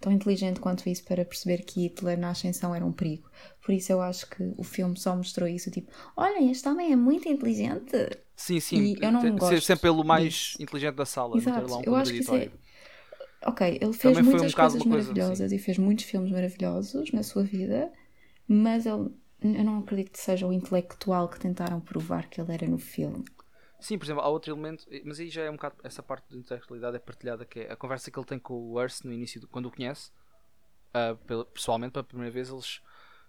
tão 0.00 0.10
inteligente 0.10 0.58
quanto 0.58 0.88
isso 0.88 1.04
para 1.04 1.24
perceber 1.24 1.58
que 1.58 1.82
Hitler 1.82 2.18
na 2.18 2.30
ascensão 2.30 2.74
era 2.74 2.84
um 2.84 2.90
perigo. 2.90 3.30
Por 3.64 3.72
isso 3.72 3.92
eu 3.92 4.02
acho 4.02 4.28
que 4.28 4.52
o 4.56 4.64
filme 4.64 4.98
só 4.98 5.14
mostrou 5.14 5.48
isso, 5.48 5.70
tipo, 5.70 5.92
olhem, 6.16 6.50
este 6.50 6.68
homem 6.68 6.92
é 6.92 6.96
muito 6.96 7.28
inteligente. 7.28 7.94
Sim, 8.34 8.58
sim. 8.58 8.82
E 8.82 8.98
eu 9.00 9.12
não 9.12 9.22
gosto 9.36 9.54
ser 9.54 9.62
sempre 9.62 9.82
pelo 9.82 10.02
mais 10.02 10.34
disso. 10.34 10.62
inteligente 10.62 10.96
da 10.96 11.06
sala. 11.06 11.36
Exato, 11.36 11.76
um 11.76 11.82
eu 11.84 11.94
acho 11.94 12.10
que 12.10 12.18
isso 12.18 12.34
é. 12.34 12.50
Ok, 13.46 13.78
ele 13.80 13.92
fez 13.92 14.16
Também 14.16 14.22
um 14.22 14.24
muitas 14.26 14.50
bocado 14.50 14.72
coisas 14.72 14.84
coisa, 14.84 15.12
maravilhosas 15.12 15.52
e 15.52 15.58
fez 15.58 15.78
muitos 15.78 16.04
filmes 16.04 16.30
maravilhosos 16.30 17.10
na 17.12 17.22
sua 17.22 17.42
vida, 17.44 17.92
mas 18.48 18.86
ele, 18.86 19.10
eu 19.42 19.64
não 19.64 19.78
acredito 19.80 20.12
que 20.12 20.20
seja 20.20 20.46
o 20.46 20.52
intelectual 20.52 21.28
que 21.28 21.40
tentaram 21.40 21.80
provar 21.80 22.28
que 22.28 22.40
ele 22.40 22.52
era 22.54 22.66
no 22.68 22.78
filme. 22.78 23.24
Sim, 23.80 23.98
por 23.98 24.04
exemplo, 24.04 24.22
há 24.22 24.28
outro 24.28 24.52
elemento, 24.52 24.86
mas 25.04 25.18
aí 25.18 25.28
já 25.28 25.42
é 25.42 25.50
um 25.50 25.54
bocado 25.54 25.76
essa 25.82 26.02
parte 26.02 26.30
da 26.30 26.36
intelectualidade 26.38 26.96
é 26.96 27.00
partilhada, 27.00 27.44
que 27.44 27.60
é 27.60 27.72
a 27.72 27.76
conversa 27.76 28.10
que 28.10 28.18
ele 28.18 28.26
tem 28.26 28.38
com 28.38 28.54
o 28.54 28.80
Hearst 28.80 29.04
no 29.04 29.12
início, 29.12 29.40
do- 29.40 29.48
quando 29.48 29.66
o 29.66 29.70
conhece, 29.72 30.10
ah, 30.94 31.16
pela- 31.26 31.44
pessoalmente, 31.46 31.92
pela 31.92 32.04
primeira 32.04 32.32
vez, 32.32 32.50
eles 32.50 32.80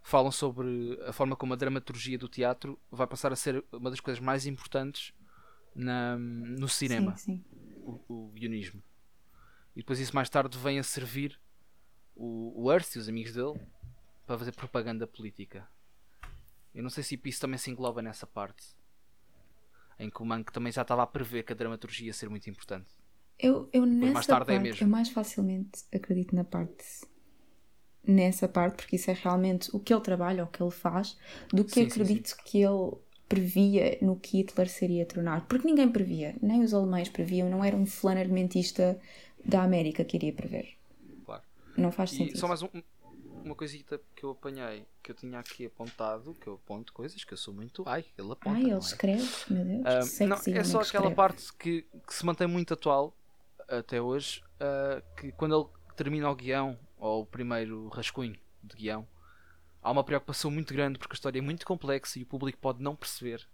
falam 0.04 0.32
sobre 0.32 1.00
a 1.08 1.14
forma 1.14 1.36
como 1.36 1.54
a 1.54 1.58
dramaturgia 1.58 2.18
do 2.18 2.30
teatro 2.30 2.80
vai 2.92 3.08
passar 3.08 3.34
a 3.34 3.36
ser 3.38 3.64
uma 3.74 3.90
das 3.90 4.00
coisas 4.02 4.22
mais 4.24 4.46
importantes 4.48 5.14
na, 5.76 6.18
no 6.18 6.70
cinema, 6.70 7.16
Sim, 7.16 7.18
sim. 7.18 7.44
o, 7.84 8.02
o 8.08 8.32
guionismo. 8.34 8.84
E 9.76 9.80
depois 9.80 10.00
isso 10.00 10.16
mais 10.16 10.30
tarde 10.30 10.58
vem 10.58 10.80
a 10.80 10.84
servir 10.84 11.40
o, 12.16 12.64
o 12.64 12.72
Hearst 12.72 12.96
e 12.96 13.00
os 13.00 13.10
amigos 13.10 13.34
dele 13.34 13.60
para 14.26 14.38
fazer 14.38 14.52
propaganda 14.54 15.08
política. 15.08 15.68
Eu 16.74 16.84
não 16.84 16.90
sei 16.90 17.04
se 17.04 17.20
isso 17.24 17.42
também 17.42 17.58
se 17.58 17.70
engloba 17.70 18.02
nessa 18.02 18.26
parte. 18.26 18.76
Em 20.00 20.10
que 20.10 20.22
o 20.22 20.26
Mank 20.26 20.52
também 20.52 20.72
já 20.72 20.82
estava 20.82 21.04
a 21.04 21.08
prever 21.08 21.44
que 21.44 21.54
a 21.54 21.56
dramaturgia 21.56 22.08
ia 22.08 22.14
ser 22.14 22.30
muito 22.30 22.50
importante. 22.50 22.90
Eu, 23.38 23.70
eu 23.72 23.86
nessa 23.86 24.14
mais 24.14 24.26
tarde 24.26 24.52
é 24.52 24.56
parte, 24.56 24.64
mesmo. 24.64 24.86
eu 24.86 24.90
mais 24.90 25.10
facilmente 25.10 25.84
acredito 25.92 26.36
na 26.36 26.44
parte 26.44 26.86
nessa 28.06 28.48
parte, 28.48 28.76
porque 28.76 28.98
isso 28.98 29.10
é 29.10 29.14
realmente 29.14 29.70
o 29.74 29.80
que 29.80 29.94
ele 29.94 30.02
trabalha, 30.02 30.44
o 30.44 30.48
que 30.48 30.62
ele 30.62 30.72
faz, 30.72 31.18
do 31.50 31.64
que 31.64 31.72
Sim, 31.72 31.82
sim, 31.82 31.88
acredito 31.88 32.36
que 32.44 32.62
ele 32.62 32.92
previa 33.30 33.98
no 34.02 34.16
que 34.18 34.38
Hitler 34.38 34.70
seria 34.70 35.06
tornar. 35.06 35.48
Porque 35.48 35.66
ninguém 35.66 35.90
previa, 35.90 36.36
nem 36.42 36.64
os 36.64 36.74
alemães 36.74 37.10
previam, 37.10 37.50
não 37.50 37.64
era 37.64 37.76
um 37.76 37.86
flanarmentista 37.86 39.00
da 39.46 39.64
América 39.64 40.04
que 40.04 40.18
iria 40.18 40.34
prever. 40.34 40.78
Claro. 41.26 41.44
Não 41.78 41.92
faz 41.92 42.12
E 42.14 42.18
sentido. 42.18 42.38
só 42.40 42.48
mais 42.48 42.62
um- 42.62 42.70
uma 43.44 43.56
coisita 43.56 44.00
que 44.16 44.24
eu 44.24 44.32
apanhei, 44.32 44.86
que 45.02 45.12
eu 45.12 45.16
tinha 45.16 45.38
aqui 45.40 45.66
apontado, 45.66 46.34
que 46.36 46.48
eu 46.48 46.54
aponto 46.56 46.94
coisas 46.94 47.24
que 47.24 47.34
eu 47.34 47.38
sou 47.38 47.54
muito. 47.54 47.84
Ai, 47.86 48.06
ele 48.18 48.32
aponta. 48.32 48.56
Ai, 48.56 48.64
ele 48.64 48.74
é? 48.74 48.78
escreve, 48.78 49.28
meu 49.50 49.66
Deus. 49.66 49.86
Ah, 49.86 50.02
sexy 50.02 50.26
não, 50.52 50.58
é 50.60 50.64
só 50.64 50.80
que 50.82 50.88
aquela 50.88 51.10
escreve. 51.10 51.16
parte 51.16 51.54
que, 51.58 51.82
que 52.08 52.14
se 52.14 52.26
mantém 52.26 52.48
muito 52.48 52.74
atual 52.74 53.14
até 53.68 54.02
hoje, 54.02 54.42
ah, 54.60 55.02
que 55.20 55.32
quando 55.34 55.56
ele 55.60 55.94
termina 55.96 56.30
o 56.30 56.36
guião, 56.36 56.80
ou 56.98 57.24
o 57.24 57.26
primeiro 57.26 57.90
rascunho 57.90 58.38
de 58.64 58.78
guião, 58.78 59.06
há 59.82 59.92
uma 59.92 60.04
preocupação 60.06 60.50
muito 60.50 60.74
grande 60.74 60.98
porque 60.98 61.14
a 61.14 61.16
história 61.18 61.38
é 61.40 61.42
muito 61.42 61.66
complexa 61.66 62.18
e 62.18 62.24
o 62.24 62.26
público 62.26 62.58
pode 62.60 62.82
não 62.82 62.96
perceber. 62.96 63.46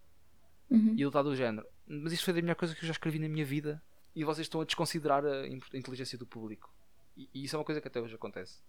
Uhum. 0.69 0.89
E 0.96 1.01
ele 1.01 1.08
está 1.08 1.24
do 1.24 1.36
género. 1.36 1.65
Mas 1.88 2.13
isto 2.13 2.25
foi 2.25 2.34
da 2.36 2.41
melhor 2.41 2.55
coisa 2.55 2.75
que 2.75 2.84
eu 2.84 2.88
já 2.88 2.91
escrevi 2.91 3.17
na 3.17 3.27
minha 3.27 3.43
vida 3.43 3.81
e 4.15 4.23
vocês 4.23 4.45
estão 4.45 4.61
a 4.61 4.65
desconsiderar 4.65 5.25
a 5.25 5.47
inteligência 5.47 6.17
do 6.17 6.25
público. 6.25 6.73
E, 7.15 7.29
e 7.33 7.43
isso 7.43 7.55
é 7.55 7.59
uma 7.59 7.65
coisa 7.65 7.81
que 7.81 7.87
até 7.87 8.01
hoje 8.01 8.15
acontece 8.15 8.61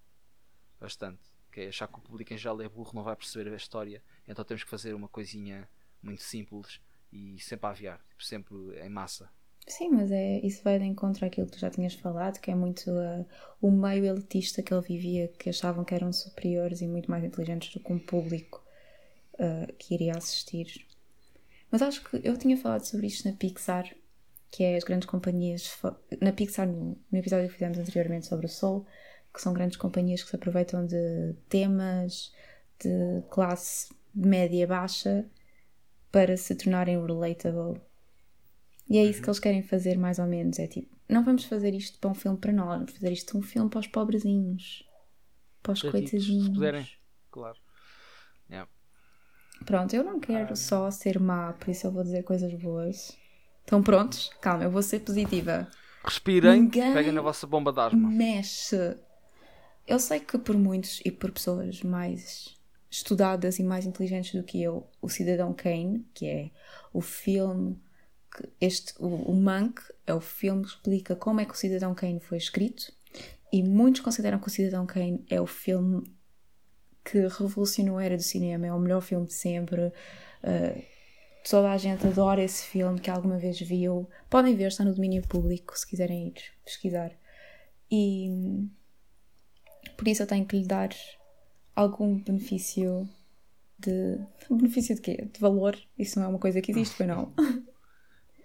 bastante. 0.80 1.20
Que 1.52 1.62
é 1.62 1.68
achar 1.68 1.88
que 1.88 1.98
o 1.98 2.00
público 2.00 2.32
em 2.32 2.38
geral 2.38 2.60
é 2.62 2.68
burro, 2.68 2.92
não 2.94 3.02
vai 3.02 3.16
perceber 3.16 3.52
a 3.52 3.56
história, 3.56 4.02
então 4.26 4.44
temos 4.44 4.62
que 4.64 4.70
fazer 4.70 4.94
uma 4.94 5.08
coisinha 5.08 5.68
muito 6.02 6.22
simples 6.22 6.80
e 7.12 7.38
sempre 7.40 7.66
a 7.66 7.70
aviar, 7.70 8.00
tipo, 8.08 8.24
sempre 8.24 8.54
em 8.80 8.88
massa. 8.88 9.28
Sim, 9.66 9.90
mas 9.90 10.10
é, 10.10 10.40
isso 10.40 10.62
vai 10.64 10.78
de 10.78 10.84
encontro 10.84 11.24
àquilo 11.24 11.46
que 11.46 11.52
tu 11.52 11.58
já 11.58 11.70
tinhas 11.70 11.94
falado, 11.94 12.40
que 12.40 12.50
é 12.50 12.54
muito 12.54 12.90
uh, 12.90 13.26
o 13.60 13.70
meio 13.70 14.04
elitista 14.04 14.62
que 14.62 14.72
ele 14.72 14.82
vivia, 14.82 15.28
que 15.28 15.50
achavam 15.50 15.84
que 15.84 15.94
eram 15.94 16.12
superiores 16.12 16.80
e 16.80 16.88
muito 16.88 17.10
mais 17.10 17.22
inteligentes 17.22 17.72
do 17.72 17.80
que 17.80 17.92
um 17.92 17.98
público 17.98 18.64
uh, 19.34 19.72
que 19.74 19.94
iria 19.94 20.16
assistir. 20.16 20.86
Mas 21.70 21.82
acho 21.82 22.02
que 22.02 22.20
eu 22.24 22.36
tinha 22.36 22.56
falado 22.56 22.84
sobre 22.84 23.06
isto 23.06 23.28
na 23.28 23.36
Pixar, 23.36 23.94
que 24.50 24.64
é 24.64 24.76
as 24.76 24.84
grandes 24.84 25.06
companhias. 25.06 25.78
Na 26.20 26.32
Pixar, 26.32 26.66
no, 26.66 26.98
no 27.10 27.18
episódio 27.18 27.48
que 27.48 27.54
fizemos 27.54 27.78
anteriormente 27.78 28.26
sobre 28.26 28.46
o 28.46 28.48
Soul, 28.48 28.86
que 29.32 29.40
são 29.40 29.52
grandes 29.52 29.76
companhias 29.76 30.22
que 30.22 30.30
se 30.30 30.36
aproveitam 30.36 30.84
de 30.84 31.34
temas 31.48 32.32
de 32.82 33.22
classe 33.30 33.94
média-baixa 34.14 35.24
para 36.10 36.36
se 36.36 36.54
tornarem 36.54 37.00
relatable. 37.04 37.80
E 38.88 38.98
é 38.98 39.04
isso 39.04 39.22
que 39.22 39.28
eles 39.28 39.38
querem 39.38 39.62
fazer, 39.62 39.96
mais 39.96 40.18
ou 40.18 40.26
menos. 40.26 40.58
É 40.58 40.66
tipo, 40.66 40.94
não 41.08 41.24
vamos 41.24 41.44
fazer 41.44 41.74
isto 41.74 41.98
para 41.98 42.10
um 42.10 42.14
filme 42.14 42.38
para 42.38 42.52
nós, 42.52 42.78
vamos 42.78 42.92
fazer 42.92 43.12
isto 43.12 43.38
um 43.38 43.42
filme 43.42 43.70
para 43.70 43.80
os 43.80 43.86
pobrezinhos. 43.86 44.84
Para 45.62 45.72
os 45.72 45.82
coitadinhos. 45.82 46.46
se 46.46 46.52
puderem. 46.52 46.88
Claro. 47.30 47.58
Yeah. 48.48 48.68
Pronto, 49.64 49.94
eu 49.94 50.02
não 50.02 50.18
quero 50.18 50.56
só 50.56 50.90
ser 50.90 51.20
má, 51.20 51.52
por 51.52 51.68
isso 51.68 51.86
eu 51.86 51.92
vou 51.92 52.02
dizer 52.02 52.24
coisas 52.24 52.52
boas. 52.54 53.16
Estão 53.60 53.82
prontos? 53.82 54.30
Calma, 54.40 54.64
eu 54.64 54.70
vou 54.70 54.82
ser 54.82 55.00
positiva. 55.00 55.68
Respirem, 56.04 56.62
Ninguém- 56.62 56.92
peguem 56.92 57.12
na 57.12 57.20
vossa 57.22 57.46
bomba 57.46 57.72
de 57.72 57.80
asma. 57.80 58.08
Mexe. 58.08 58.96
Eu 59.86 59.98
sei 59.98 60.20
que 60.20 60.38
por 60.38 60.56
muitos 60.56 61.00
e 61.04 61.10
por 61.10 61.30
pessoas 61.30 61.82
mais 61.82 62.56
estudadas 62.90 63.58
e 63.58 63.62
mais 63.62 63.86
inteligentes 63.86 64.34
do 64.34 64.42
que 64.42 64.62
eu, 64.62 64.88
o 65.00 65.08
Cidadão 65.08 65.52
Kane, 65.52 66.04
que 66.12 66.26
é 66.26 66.50
o 66.92 67.00
filme 67.00 67.78
que 68.34 68.48
este 68.60 68.94
o, 68.98 69.06
o 69.32 69.44
é 70.06 70.14
o 70.14 70.20
filme 70.20 70.62
que 70.62 70.70
explica 70.70 71.16
como 71.16 71.40
é 71.40 71.44
que 71.44 71.52
o 71.52 71.56
Cidadão 71.56 71.94
Kane 71.94 72.20
foi 72.20 72.38
escrito 72.38 72.92
e 73.52 73.62
muitos 73.62 74.00
consideram 74.00 74.38
que 74.38 74.46
o 74.46 74.50
Cidadão 74.50 74.86
Kane 74.86 75.24
é 75.28 75.40
o 75.40 75.46
filme 75.46 76.02
que 77.04 77.18
revolucionou 77.26 77.98
a 77.98 78.04
era 78.04 78.16
do 78.16 78.22
cinema, 78.22 78.66
é 78.66 78.72
o 78.72 78.78
melhor 78.78 79.00
filme 79.00 79.26
de 79.26 79.34
sempre. 79.34 79.86
Uh, 80.42 80.82
toda 81.48 81.70
a 81.70 81.76
gente 81.76 82.06
adora 82.06 82.42
esse 82.42 82.66
filme 82.66 83.00
que 83.00 83.10
alguma 83.10 83.38
vez 83.38 83.60
viu. 83.60 84.08
Podem 84.28 84.54
ver, 84.54 84.68
está 84.68 84.84
no 84.84 84.94
domínio 84.94 85.26
público 85.26 85.78
se 85.78 85.86
quiserem 85.86 86.28
ir 86.28 86.34
pesquisar. 86.64 87.12
E 87.90 88.68
por 89.96 90.06
isso 90.08 90.22
eu 90.22 90.26
tenho 90.26 90.46
que 90.46 90.56
lhe 90.56 90.66
dar 90.66 90.90
algum 91.74 92.18
benefício 92.18 93.08
de. 93.78 94.18
Benefício 94.50 94.94
de 94.94 95.00
quê? 95.00 95.28
De 95.32 95.40
valor? 95.40 95.78
Isso 95.98 96.18
não 96.18 96.26
é 96.26 96.28
uma 96.28 96.38
coisa 96.38 96.60
que 96.60 96.70
existe, 96.70 96.96
foi 96.96 97.06
não? 97.06 97.32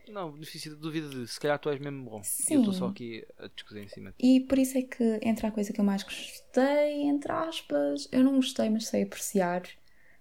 Não, 0.08 0.32
benefício 0.32 0.74
da 0.74 0.80
dúvida 0.80 1.10
de 1.10 1.28
se 1.28 1.40
calhar 1.40 1.60
tu 1.60 1.70
és 1.70 1.80
mesmo 1.80 2.10
bom. 2.10 2.22
E 2.22 2.26
Sim. 2.26 2.54
eu 2.54 2.60
estou 2.60 2.74
só 2.74 2.88
aqui 2.88 3.26
a 3.38 3.48
discutir 3.48 3.84
em 3.84 3.88
cima. 3.88 4.14
E 4.18 4.40
por 4.42 4.58
isso 4.58 4.78
é 4.78 4.82
que 4.82 5.20
entra 5.22 5.48
a 5.48 5.52
coisa 5.52 5.74
que 5.74 5.82
eu 5.82 5.84
mais 5.84 6.04
gostei, 6.04 7.02
entre 7.02 7.32
aspas, 7.32 8.08
eu 8.12 8.24
não 8.24 8.36
gostei, 8.36 8.70
mas 8.70 8.88
sei 8.88 9.04
apreciar, 9.04 9.64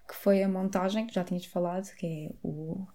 que 0.07 0.15
foi 0.15 0.43
a 0.43 0.49
montagem, 0.49 1.07
que 1.07 1.15
já 1.15 1.25
tinhas 1.25 1.47
falado, 1.47 1.95
que 1.97 2.07
é 2.07 2.35
o, 2.43 2.87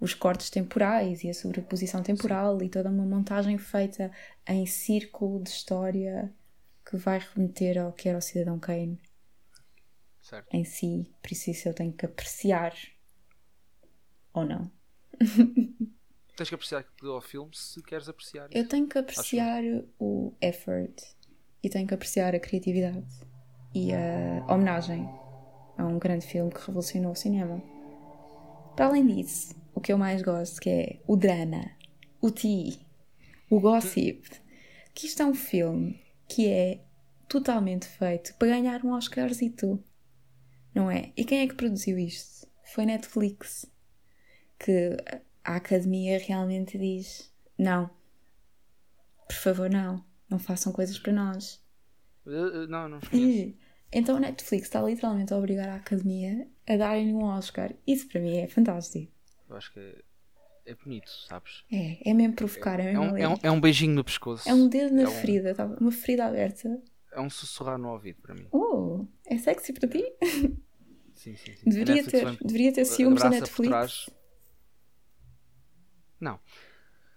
os 0.00 0.14
cortes 0.14 0.50
temporais 0.50 1.24
e 1.24 1.30
a 1.30 1.34
sobreposição 1.34 2.02
temporal 2.02 2.62
e 2.62 2.68
toda 2.68 2.90
uma 2.90 3.04
montagem 3.04 3.58
feita 3.58 4.10
em 4.46 4.66
círculo 4.66 5.42
de 5.42 5.50
história 5.50 6.32
que 6.84 6.96
vai 6.96 7.18
remeter 7.18 7.78
ao 7.78 7.92
que 7.92 8.08
era 8.08 8.18
o 8.18 8.22
Cidadão 8.22 8.58
Kane 8.58 9.00
Certo. 10.20 10.54
em 10.54 10.64
si. 10.64 11.10
Por 11.22 11.32
isso 11.32 11.50
isso 11.50 11.68
eu 11.68 11.74
tenho 11.74 11.92
que 11.92 12.06
apreciar. 12.06 12.74
Ou 14.32 14.44
não. 14.44 14.70
Tens 16.36 16.48
que 16.48 16.54
apreciar 16.54 16.84
deu 17.00 17.14
ao 17.14 17.20
filme 17.20 17.50
se 17.54 17.80
queres 17.82 18.08
apreciar. 18.08 18.48
Eu 18.52 18.68
tenho 18.68 18.88
que 18.88 18.98
apreciar 18.98 19.62
o 19.98 20.34
effort 20.40 21.00
e 21.62 21.70
tenho 21.70 21.86
que 21.86 21.94
apreciar 21.94 22.34
a 22.34 22.40
criatividade 22.40 23.06
e 23.72 23.92
a 23.92 24.44
homenagem 24.52 25.08
a 25.76 25.84
um 25.84 25.98
grande 25.98 26.26
filme 26.26 26.50
que 26.50 26.60
revolucionou 26.60 27.12
o 27.12 27.16
cinema. 27.16 27.62
Para 28.76 28.86
além 28.86 29.06
disso, 29.06 29.54
o 29.74 29.80
que 29.80 29.92
eu 29.92 29.98
mais 29.98 30.22
gosto 30.22 30.60
que 30.60 30.70
é 30.70 31.00
o 31.06 31.16
drama, 31.16 31.70
o 32.20 32.30
tea, 32.30 32.74
o 33.50 33.60
gossip, 33.60 34.28
que 34.94 35.06
isto 35.06 35.22
é 35.22 35.26
um 35.26 35.34
filme 35.34 36.00
que 36.28 36.48
é 36.48 36.84
totalmente 37.28 37.86
feito 37.86 38.34
para 38.34 38.48
ganhar 38.48 38.84
um 38.84 38.92
Oscarzito, 38.92 39.82
não 40.74 40.90
é? 40.90 41.12
E 41.16 41.24
quem 41.24 41.40
é 41.40 41.46
que 41.46 41.54
produziu 41.54 41.98
isto? 41.98 42.46
Foi 42.64 42.86
Netflix, 42.86 43.66
que 44.58 44.96
a 45.44 45.56
academia 45.56 46.18
realmente 46.18 46.78
diz 46.78 47.32
não, 47.58 47.90
por 49.26 49.36
favor 49.36 49.70
não, 49.70 50.04
não 50.28 50.38
façam 50.38 50.72
coisas 50.72 50.98
para 50.98 51.12
nós. 51.12 51.62
Eh, 52.26 52.30
eh, 52.30 52.66
Não, 52.66 52.88
não 52.88 53.00
conheço. 53.00 53.54
Então 53.96 54.16
a 54.16 54.20
Netflix 54.20 54.64
está 54.66 54.82
literalmente 54.82 55.32
a 55.32 55.36
obrigar 55.36 55.68
a 55.68 55.76
academia 55.76 56.48
a 56.66 56.76
darem-lhe 56.76 57.12
um 57.14 57.22
Oscar. 57.24 57.72
Isso 57.86 58.08
para 58.08 58.20
mim 58.20 58.36
é 58.38 58.46
fantástico. 58.48 59.12
Eu 59.48 59.56
acho 59.56 59.72
que 59.72 59.78
é, 59.78 60.02
é 60.66 60.74
bonito, 60.74 61.10
sabes? 61.28 61.64
É, 61.70 62.10
é 62.10 62.12
mesmo 62.14 62.34
provocar, 62.34 62.80
é 62.80 62.84
É 62.84 62.86
mesmo 62.98 63.14
um, 63.14 63.16
é, 63.16 63.28
um, 63.28 63.36
é 63.42 63.50
um 63.50 63.60
beijinho 63.60 63.94
no 63.94 64.02
pescoço. 64.04 64.48
É 64.48 64.52
um 64.54 64.68
dedo 64.68 64.94
na 64.94 65.02
é 65.02 65.08
um- 65.08 65.10
ferida, 65.10 65.54
tá? 65.54 65.64
uma 65.66 65.92
ferida 65.92 66.26
aberta. 66.26 66.82
É 67.12 67.20
um 67.20 67.30
sussurrar 67.30 67.78
no 67.78 67.90
ouvido 67.92 68.20
para 68.20 68.34
mim. 68.34 68.48
Oh, 68.50 69.06
é 69.26 69.38
sexy 69.38 69.72
para 69.72 69.88
ti? 69.88 70.02
Sim, 71.14 71.36
sim, 71.36 71.54
sim. 71.54 71.70
Deveria 71.70 72.02
ter, 72.04 72.36
deveria 72.44 72.72
ter 72.72 72.84
ciúmes 72.84 73.22
da 73.22 73.30
Netflix. 73.30 73.70
trás. 73.70 74.10
Não. 76.20 76.40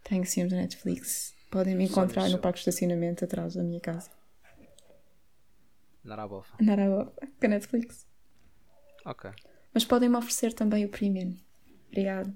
Tenho 0.03 0.23
filmes 0.23 0.53
da 0.53 0.59
Netflix. 0.59 1.33
Podem 1.49 1.75
me 1.75 1.85
encontrar 1.85 2.29
no 2.29 2.37
parque 2.37 2.57
de 2.57 2.69
estacionamento 2.69 3.25
atrás 3.25 3.55
da 3.55 3.63
minha 3.63 3.79
casa. 3.81 4.11
Dar 6.07 6.19
à 6.19 6.27
bofa. 6.27 6.55
Andar 6.61 6.79
à 6.79 6.87
boca 6.89 7.27
com 7.39 7.45
a 7.45 7.49
Netflix. 7.49 8.07
Ok. 9.05 9.29
Mas 9.73 9.85
podem-me 9.85 10.15
oferecer 10.15 10.53
também 10.53 10.85
o 10.85 10.89
premium. 10.89 11.37
Obrigada. 11.89 12.33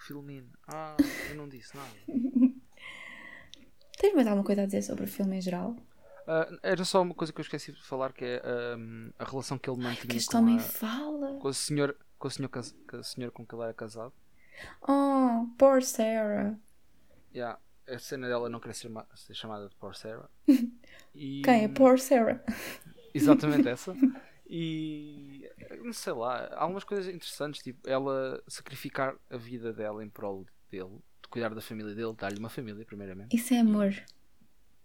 Filmin. 0.00 0.50
Ah, 0.66 0.96
eu 1.30 1.36
não 1.36 1.48
disse 1.48 1.76
nada. 1.76 1.90
Tens 3.98 4.14
mais 4.14 4.26
alguma 4.26 4.44
coisa 4.44 4.62
a 4.62 4.66
dizer 4.66 4.82
sobre 4.82 5.04
o 5.04 5.06
filme 5.08 5.36
em 5.36 5.40
geral? 5.40 5.76
Ah, 6.26 6.48
era 6.62 6.84
só 6.84 7.02
uma 7.02 7.14
coisa 7.14 7.32
que 7.32 7.40
eu 7.40 7.42
esqueci 7.44 7.72
de 7.72 7.82
falar 7.82 8.12
que 8.12 8.24
é 8.24 8.42
ahm, 8.44 9.10
a 9.18 9.24
relação 9.24 9.58
que 9.58 9.68
ele 9.70 9.80
mantinha 9.80 10.08
Que 10.08 10.16
este 10.16 10.36
homem 10.36 10.56
a, 10.56 10.60
fala. 10.60 11.38
com 11.38 11.48
a 11.48 11.52
senhora 11.52 11.96
com 12.18 12.28
a 12.28 12.30
senhora, 12.30 12.52
cas- 12.52 12.74
com 12.88 12.96
a 12.96 13.02
senhora 13.02 13.32
com 13.32 13.44
que 13.46 13.54
ele 13.54 13.62
era 13.64 13.74
casado. 13.74 14.12
Oh, 14.88 15.46
poor 15.58 15.82
Sarah. 15.82 16.56
Yeah, 17.34 17.58
a 17.88 17.98
cena 17.98 18.28
dela 18.28 18.48
não 18.48 18.60
querer 18.60 18.74
ser, 18.74 18.90
ser 19.16 19.34
chamada 19.34 19.68
de 19.68 19.74
Poor 19.76 19.94
Sarah. 19.96 20.28
E- 21.14 21.42
Quem 21.42 21.64
é 21.64 21.68
poor 21.68 21.98
Sarah? 21.98 22.42
Exatamente 23.14 23.68
essa. 23.68 23.94
E 24.48 25.48
não 25.82 25.92
sei 25.92 26.12
lá, 26.12 26.44
há 26.52 26.62
algumas 26.62 26.84
coisas 26.84 27.06
interessantes, 27.12 27.62
tipo 27.62 27.88
ela 27.88 28.42
sacrificar 28.46 29.14
a 29.30 29.36
vida 29.36 29.72
dela 29.72 30.04
em 30.04 30.08
prol 30.10 30.46
dele, 30.70 30.98
de 31.22 31.28
cuidar 31.28 31.54
da 31.54 31.60
família 31.60 31.94
dele, 31.94 32.14
dar-lhe 32.16 32.38
uma 32.38 32.48
família, 32.50 32.84
primeiramente. 32.84 33.34
Isso 33.36 33.54
é 33.54 33.58
amor. 33.58 33.94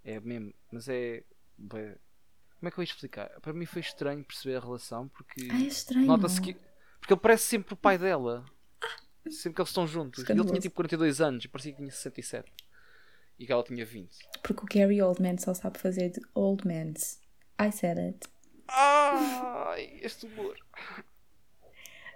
É 0.04 0.20
mesmo, 0.20 0.54
mas 0.72 0.88
é. 0.88 1.24
Como 1.60 2.68
é 2.68 2.72
que 2.72 2.80
eu 2.80 2.82
ia 2.82 2.86
explicar? 2.90 3.30
Para 3.42 3.54
mim 3.54 3.66
foi 3.66 3.82
estranho 3.82 4.24
perceber 4.24 4.56
a 4.56 4.60
relação 4.60 5.08
porque 5.10 5.48
Ah, 5.52 5.60
é 5.60 5.64
estranho. 5.68 6.06
nota-se 6.08 6.42
que. 6.42 6.56
Porque 7.00 7.14
ele 7.14 7.20
parece 7.22 7.44
sempre 7.44 7.74
o 7.74 7.78
pai 7.78 7.98
dela. 7.98 8.46
Sempre 9.30 9.56
que 9.56 9.62
eles 9.62 9.70
estão 9.70 9.86
juntos. 9.86 10.28
Ele 10.30 10.44
tinha 10.46 10.60
tipo 10.60 10.76
42 10.76 11.20
anos 11.20 11.44
e 11.44 11.48
parecia 11.50 11.72
que 11.74 11.78
tinha 11.80 11.92
67. 11.92 12.50
E 13.40 13.46
que 13.46 13.52
ela 13.52 13.64
tinha 13.64 13.86
20. 13.86 14.10
Porque 14.42 14.64
o 14.64 14.66
Gary 14.66 15.02
Oldman 15.02 15.38
só 15.38 15.54
sabe 15.54 15.78
fazer 15.80 16.10
de 16.10 16.22
Old 16.34 16.68
Mans. 16.68 17.20
I 17.60 17.72
said 17.72 18.00
it. 18.00 18.28
Ai, 18.68 20.00
este 20.02 20.26
humor. 20.26 20.58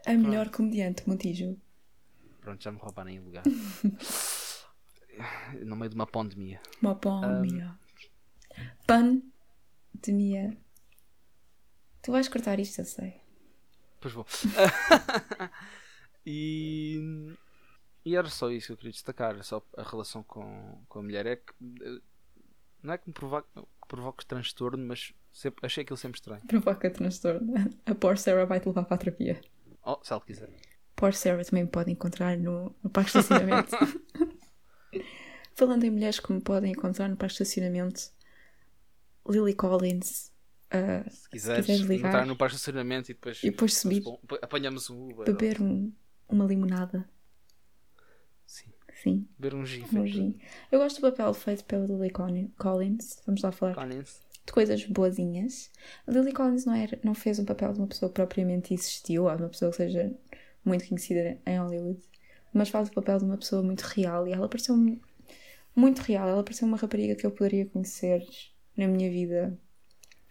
A 0.05 0.13
melhor 0.13 0.49
comediante, 0.49 1.07
Montijo. 1.07 1.57
Pronto, 2.41 2.63
já 2.63 2.71
me 2.71 2.79
roubaram 2.79 3.09
em 3.09 3.19
lugar. 3.19 3.43
no 5.63 5.75
meio 5.75 5.89
de 5.89 5.95
uma 5.95 6.07
pandemia. 6.07 6.59
Uma 6.81 6.95
pandemia. 6.95 7.77
Pandemia. 8.87 10.57
Tu 12.01 12.11
vais 12.11 12.27
cortar 12.27 12.59
isto, 12.59 12.81
eu 12.81 12.85
sei. 12.85 13.21
Pois 13.99 14.13
vou. 14.13 14.25
e, 16.25 16.99
e 18.05 18.15
era 18.15 18.27
só 18.29 18.49
isso 18.49 18.67
que 18.67 18.73
eu 18.73 18.77
queria 18.77 18.91
destacar. 18.91 19.43
Só 19.43 19.65
a 19.77 19.83
relação 19.83 20.23
com, 20.23 20.83
com 20.87 20.99
a 20.99 21.01
mulher. 21.03 21.25
É 21.25 21.35
que, 21.35 21.53
eh, 21.81 21.99
não 22.83 22.93
é 22.93 22.97
que 22.97 23.07
me 23.07 23.13
provoque, 23.13 23.47
que 23.53 23.87
provoque 23.87 24.25
transtorno, 24.25 24.83
mas 24.85 25.13
sempre, 25.31 25.65
achei 25.65 25.83
aquilo 25.83 25.97
sempre 25.97 26.17
estranho. 26.19 26.41
Provoca 26.47 26.89
transtorno. 26.89 27.53
A 27.85 27.93
poor 27.95 28.17
Sarah 28.17 28.45
vai-te 28.45 28.67
levar 28.67 28.83
para 28.85 28.95
a 28.95 28.97
terapia. 28.97 29.39
Oh, 29.83 29.99
se 30.03 30.11
ela 30.13 30.21
quiser. 30.21 30.49
Poor 30.95 31.13
Sarah 31.13 31.43
também 31.45 31.63
me 31.63 31.69
pode 31.69 31.91
encontrar 31.91 32.37
no, 32.37 32.75
no 32.83 32.89
parque 32.89 33.11
de 33.11 33.19
estacionamento. 33.19 33.71
Falando 35.55 35.83
em 35.83 35.89
mulheres 35.91 36.19
que 36.19 36.31
me 36.31 36.41
podem 36.41 36.71
encontrar 36.71 37.07
no 37.09 37.15
parque 37.17 37.35
de 37.37 37.43
estacionamento, 37.43 38.01
Lily 39.27 39.53
Collins. 39.53 40.31
ah, 40.71 41.03
Se 41.09 41.29
quiseres, 41.29 41.65
quiseres 41.65 41.87
ligar. 41.89 42.09
entrar 42.09 42.25
no 42.25 42.35
parque 42.35 42.55
de 42.55 42.59
estacionamento 42.61 43.11
e 43.11 43.13
depois, 43.13 43.43
E 43.43 43.51
depois 43.51 43.77
subir. 43.77 44.03
apanhamos 44.41 44.89
um 44.89 45.09
Uber. 45.11 45.25
beber 45.25 45.61
um- 45.61 45.91
uma 46.27 46.45
limonada. 46.45 47.07
Sim, 49.01 49.27
beber 49.39 49.55
um 49.55 49.65
gin. 49.65 49.83
um 49.93 50.05
gin. 50.05 50.37
Eu 50.71 50.79
gosto 50.79 51.01
do 51.01 51.09
papel 51.09 51.33
feito 51.33 51.65
pela 51.65 51.85
Lily 51.85 52.11
Collins. 52.57 53.21
Vamos 53.25 53.41
lá 53.41 53.51
falar 53.51 53.73
Collins. 53.73 54.19
de 54.45 54.53
coisas 54.53 54.85
boazinhas. 54.85 55.71
A 56.05 56.11
Lily 56.11 56.31
Collins 56.31 56.65
não, 56.65 56.75
era, 56.75 56.99
não 57.03 57.15
fez 57.15 57.39
um 57.39 57.45
papel 57.45 57.73
de 57.73 57.79
uma 57.79 57.87
pessoa 57.87 58.09
que 58.09 58.15
propriamente 58.15 58.73
existiu, 58.73 59.23
ou 59.23 59.35
de 59.35 59.41
uma 59.41 59.49
pessoa 59.49 59.71
que 59.71 59.77
seja 59.77 60.13
muito 60.63 60.87
conhecida 60.87 61.39
em 61.47 61.57
Hollywood, 61.57 61.99
mas 62.53 62.69
faz 62.69 62.89
o 62.89 62.93
papel 62.93 63.17
de 63.17 63.25
uma 63.25 63.37
pessoa 63.37 63.63
muito 63.63 63.81
real 63.81 64.27
e 64.27 64.33
ela 64.33 64.47
pareceu 64.47 64.75
muito 65.75 65.99
real. 65.99 66.29
Ela 66.29 66.43
pareceu 66.43 66.67
uma 66.67 66.77
rapariga 66.77 67.15
que 67.15 67.25
eu 67.25 67.31
poderia 67.31 67.65
conhecer 67.65 68.23
na 68.77 68.87
minha 68.87 69.09
vida. 69.09 69.57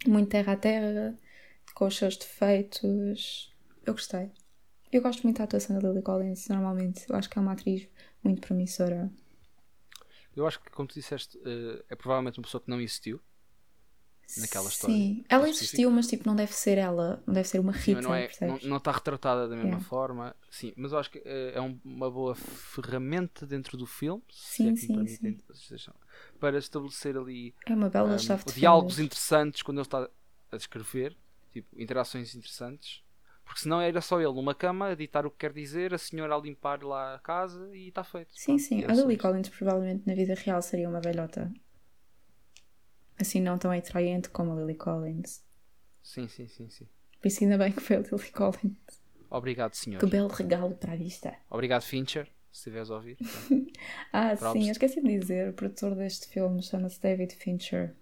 Muito 0.07 0.29
terra 0.31 0.53
a 0.53 0.57
terra, 0.57 1.19
com 1.75 1.87
os 1.87 1.97
seus 1.97 2.17
defeitos. 2.17 3.53
Eu 3.85 3.95
gostei. 3.95 4.31
Eu 4.93 5.03
gosto 5.03 5.23
muito 5.23 5.39
da 5.39 5.45
atuação 5.45 5.79
da 5.79 5.89
Lily 5.89 6.03
Collins, 6.03 6.49
normalmente. 6.49 7.05
Eu 7.09 7.17
acho 7.17 7.29
que 7.29 7.39
é 7.39 7.43
uma 7.43 7.53
atriz 7.53 7.89
muito 8.23 8.41
promissora. 8.47 9.11
Eu 10.35 10.47
acho 10.47 10.61
que, 10.61 10.71
como 10.71 10.89
tu 10.89 10.95
disseste, 10.95 11.39
eh, 11.45 11.85
é 11.89 11.95
provavelmente 11.97 12.39
uma 12.39 12.45
pessoa 12.45 12.61
que 12.61 12.71
não 12.71 12.81
existiu. 12.81 13.21
Naquela 14.35 14.69
história 14.71 15.07
Sim, 15.07 15.25
ela 15.29 15.49
existiu, 15.49 15.91
mas 15.91 16.07
tipo, 16.07 16.27
não 16.27 16.35
deve 16.37 16.53
ser 16.53 16.79
ela, 16.79 17.23
não 17.27 17.35
deve 17.35 17.49
ser 17.49 17.59
uma 17.59 17.73
Sim, 17.73 17.95
Rita, 17.95 18.03
mas 18.03 18.03
não, 18.03 18.15
é, 18.15 18.35
não, 18.43 18.59
percebes? 18.59 18.63
não 18.63 18.77
está 18.77 18.93
retratada 18.93 19.49
da 19.49 19.57
mesma 19.57 19.79
forma. 19.79 20.35
Sim, 20.51 20.73
mas 20.77 20.93
eu 20.93 20.99
acho 20.99 21.11
que 21.11 21.23
eh, 21.25 21.53
é 21.55 21.61
um- 21.61 21.81
uma 21.85 22.11
boa 22.11 22.35
ferramenta 22.35 23.47
dentro 23.47 23.77
do 23.79 23.87
filme, 23.87 24.23
se 24.31 24.69
Sim, 24.69 24.69
é 24.69 24.73
que 24.73 24.85
me 24.85 25.05
sim, 25.07 25.41
expressão, 25.49 25.95
para 26.39 26.59
estabelecer 26.59 27.17
ali 27.17 27.55
É 27.65 27.73
uma 27.75 27.89
bela 27.89 28.19
um, 28.19 28.19
chave 28.19 28.45
de 28.45 28.53
diálogos 28.53 28.99
interessantes 28.99 29.63
quando 29.63 29.79
ele 29.79 29.87
está 29.87 30.09
a 30.53 30.57
descrever, 30.57 31.17
tipo, 31.53 31.69
interações 31.81 32.35
interessantes. 32.35 33.03
Porque 33.51 33.63
senão 33.63 33.81
era 33.81 34.01
só 34.01 34.21
ele 34.21 34.33
numa 34.33 34.55
cama 34.55 34.91
a 34.91 34.95
ditar 34.95 35.27
o 35.27 35.31
que 35.31 35.39
quer 35.39 35.53
dizer, 35.53 35.93
a 35.93 35.99
senhora 35.99 36.37
a 36.37 36.39
limpar 36.39 36.85
lá 36.85 37.17
a 37.17 37.19
casa 37.19 37.69
e 37.77 37.89
está 37.89 38.05
feito. 38.05 38.31
Sim, 38.33 38.53
Pronto, 38.55 38.63
sim. 38.63 38.83
é 38.85 38.91
A 38.93 38.95
Lily. 38.95 39.17
Collins 39.17 39.49
provavelmente 39.49 40.07
na 40.07 40.15
vida 40.15 40.35
real 40.35 40.63
seria 40.63 40.89
uma 40.89 41.01
velhota. 41.01 41.53
Assim 43.19 43.41
não 43.41 43.59
tão 43.59 43.73
atraente 43.73 44.31
como 44.31 44.53
a 44.53 44.55
Lily 44.61 44.77
Collins. 44.77 45.43
Sim, 46.01 46.29
sim, 46.29 46.47
sim, 46.47 46.71
sim. 46.71 46.87
Por 47.21 47.27
isso 47.27 47.43
ainda 47.43 47.59
bem 47.59 47.73
que 47.73 47.81
foi 47.81 47.97
a 47.97 47.99
Lily 47.99 48.31
Collins. 48.31 48.77
Obrigado, 49.29 49.75
senhor. 49.75 49.99
Que 49.99 50.07
belo 50.07 50.29
regalo 50.29 50.77
para 50.77 50.93
a 50.93 50.97
vista. 50.97 51.37
Obrigado, 51.51 51.83
Fincher, 51.83 52.27
se 52.53 52.59
estiveres 52.61 52.89
a 52.89 52.95
ouvir. 52.95 53.17
Ah, 54.13 54.37
Props. 54.37 54.53
sim, 54.53 54.67
eu 54.69 54.73
esqueci 54.73 55.01
de 55.03 55.19
dizer, 55.19 55.49
o 55.49 55.53
produtor 55.55 55.97
deste 55.97 56.29
filme 56.29 56.63
chama-se 56.63 57.01
David 57.01 57.35
Fincher. 57.35 57.97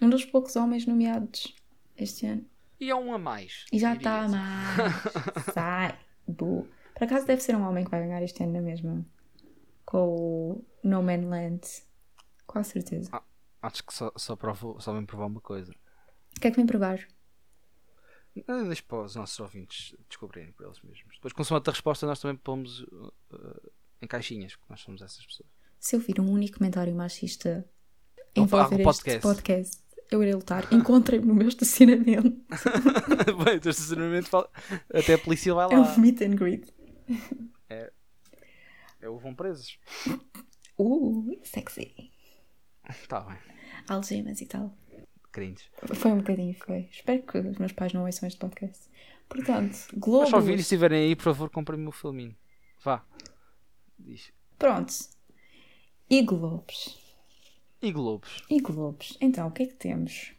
Um 0.00 0.08
dos 0.08 0.24
poucos 0.24 0.56
homens 0.56 0.86
nomeados 0.86 1.54
este 1.98 2.24
ano. 2.26 2.46
E 2.78 2.90
é 2.90 2.94
um 2.94 3.12
a 3.12 3.18
mais. 3.18 3.64
E 3.72 3.78
já 3.78 3.94
está 3.94 4.28
mais. 4.28 4.92
Sai. 5.52 5.98
Bu. 6.26 6.68
Por 6.94 7.04
acaso 7.04 7.26
deve 7.26 7.42
ser 7.42 7.56
um 7.56 7.66
homem 7.66 7.84
que 7.84 7.90
vai 7.90 8.00
ganhar 8.00 8.22
este 8.22 8.42
ano 8.42 8.52
na 8.52 8.60
mesma. 8.60 9.04
Com 9.84 10.08
o 10.08 10.64
No 10.82 11.02
Man 11.02 11.28
Land. 11.28 11.62
Com 12.46 12.62
certeza. 12.62 13.10
Acho 13.62 13.84
que 13.84 13.92
só, 13.92 14.12
só, 14.16 14.36
provo, 14.36 14.80
só 14.80 14.92
vem 14.92 15.04
provar 15.04 15.26
uma 15.26 15.40
coisa. 15.40 15.72
O 16.36 16.40
que 16.40 16.48
é 16.48 16.50
que 16.50 16.56
vem 16.56 16.66
provar? 16.66 17.06
Ah, 18.46 18.62
Deixa 18.62 18.82
para 18.86 19.02
os 19.02 19.16
nossos 19.16 19.38
ouvintes 19.40 19.94
descobrirem 20.08 20.52
por 20.52 20.66
eles 20.66 20.80
mesmos. 20.82 21.14
Depois, 21.14 21.32
consoante 21.32 21.70
a 21.70 21.72
resposta, 21.72 22.06
nós 22.06 22.20
também 22.20 22.36
pomos 22.36 22.80
uh, 22.80 23.12
uh, 23.32 23.72
em 24.02 24.06
caixinhas, 24.06 24.54
porque 24.54 24.72
nós 24.72 24.80
somos 24.80 25.00
essas 25.00 25.24
pessoas. 25.24 25.48
Se 25.80 25.96
eu 25.96 26.00
vir 26.00 26.20
um 26.20 26.30
único 26.30 26.58
comentário 26.58 26.94
machista 26.94 27.68
envolver 28.34 28.80
este 28.80 28.84
podcast. 28.84 29.20
podcast, 29.22 29.82
eu 30.10 30.22
irei 30.22 30.34
lutar. 30.34 30.72
Encontrem-me 30.72 31.26
no 31.26 31.34
meu 31.34 31.48
estacionamento. 31.48 32.30
Bem, 33.44 33.56
o 33.56 33.60
teu 33.60 33.70
estacionamento 33.70 34.28
fala- 34.28 34.50
até 34.92 35.14
a 35.14 35.18
polícia 35.18 35.52
vai 35.54 35.66
É 35.72 35.76
lá. 35.76 35.94
um 35.94 36.00
meet 36.00 36.20
and 36.22 36.34
greet. 36.36 36.72
É 39.00 39.08
o 39.08 39.18
vão 39.18 39.34
presos. 39.34 39.78
Uh, 40.78 41.38
sexy. 41.44 42.10
Está 42.88 43.20
bem. 43.20 43.36
Algemas 43.88 44.40
e 44.40 44.46
tal. 44.46 44.76
Cringe. 45.32 45.64
Foi 45.94 46.10
um 46.12 46.18
bocadinho, 46.18 46.54
foi. 46.54 46.88
Espero 46.90 47.22
que 47.22 47.38
os 47.38 47.58
meus 47.58 47.72
pais 47.72 47.92
não 47.92 48.04
ouçam 48.04 48.26
este 48.26 48.38
podcast. 48.38 48.88
Portanto, 49.28 49.76
Globos. 49.94 50.30
Mas 50.32 50.44
se 50.44 50.52
estiverem 50.54 51.04
aí, 51.08 51.16
por 51.16 51.24
favor, 51.24 51.50
comprem-me 51.50 51.86
o 51.88 51.92
filminho. 51.92 52.34
Vá. 52.82 53.04
Diz. 53.98 54.32
Pronto. 54.58 54.92
E 56.08 56.22
Globos. 56.22 56.98
E 57.82 57.92
Globos. 57.92 58.44
E 58.48 58.60
Globos. 58.60 59.16
Então, 59.20 59.48
o 59.48 59.50
que 59.50 59.64
é 59.64 59.66
que 59.66 59.74
temos? 59.74 60.32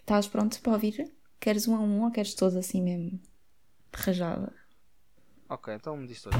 Estás 0.00 0.26
pronto 0.26 0.60
para 0.60 0.72
ouvir? 0.72 1.12
Queres 1.38 1.68
um 1.68 1.76
a 1.76 1.80
um 1.80 2.04
ou 2.04 2.10
queres 2.10 2.34
todos 2.34 2.56
assim 2.56 2.82
mesmo? 2.82 3.20
De 3.92 4.02
rajada. 4.02 4.52
Ok, 5.48 5.72
então 5.72 5.96
me 5.96 6.06
diz 6.06 6.22
todos. 6.22 6.38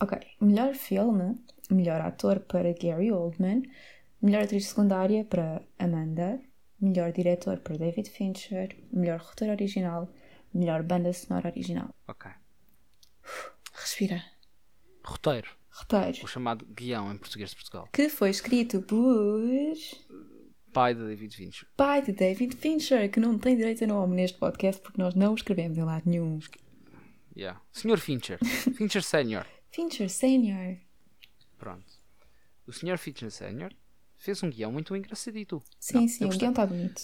Ok. 0.00 0.18
Melhor 0.40 0.74
filme. 0.74 1.34
Melhor 1.70 2.00
ator 2.00 2.40
para 2.40 2.72
Gary 2.72 3.10
Oldman. 3.10 3.62
Melhor 4.20 4.44
atriz 4.44 4.66
secundária 4.66 5.24
para 5.24 5.62
Amanda. 5.78 6.40
Melhor 6.80 7.12
diretor 7.12 7.58
para 7.58 7.76
David 7.76 8.08
Fincher. 8.08 8.76
Melhor 8.92 9.20
roteiro 9.20 9.52
original. 9.52 10.08
Melhor 10.54 10.82
banda 10.82 11.12
sonora 11.12 11.48
original. 11.48 11.94
Ok. 12.06 12.30
Respira. 13.74 14.22
Roteiro. 15.04 15.61
Roteiro. 15.72 16.24
O 16.24 16.28
chamado 16.28 16.64
guião 16.66 17.12
em 17.12 17.16
português 17.16 17.50
de 17.50 17.56
Portugal. 17.56 17.88
Que 17.92 18.08
foi 18.08 18.30
escrito 18.30 18.82
por 18.82 19.40
Pai 20.72 20.94
de 20.94 21.00
David 21.00 21.36
Fincher. 21.36 21.68
pai 21.76 22.02
de 22.02 22.12
David 22.12 22.56
Fincher, 22.56 23.10
que 23.10 23.20
não 23.20 23.38
tem 23.38 23.56
direito 23.56 23.84
a 23.84 23.86
nome 23.86 24.16
neste 24.16 24.38
podcast 24.38 24.80
porque 24.82 25.00
nós 25.00 25.14
não 25.14 25.32
o 25.32 25.34
escrevemos 25.34 25.76
em 25.76 25.82
lado 25.84 26.08
nenhum. 26.08 26.38
Yeah. 27.36 27.60
Senhor 27.72 27.98
Fincher. 27.98 28.38
Fincher 28.76 29.02
Senior. 29.02 29.46
Fincher 29.70 30.08
Senior. 30.08 30.76
Pronto. 31.58 31.92
o 32.66 32.72
Sr. 32.72 32.98
Fitchen 32.98 33.30
Senior 33.30 33.72
fez 34.16 34.42
um 34.42 34.50
guião 34.50 34.72
muito 34.72 34.94
engraçadito. 34.96 35.62
Sim, 35.78 36.00
Não, 36.00 36.08
sim, 36.08 36.24
o 36.24 36.28
guião 36.28 36.50
está 36.50 36.66
bonito. 36.66 37.02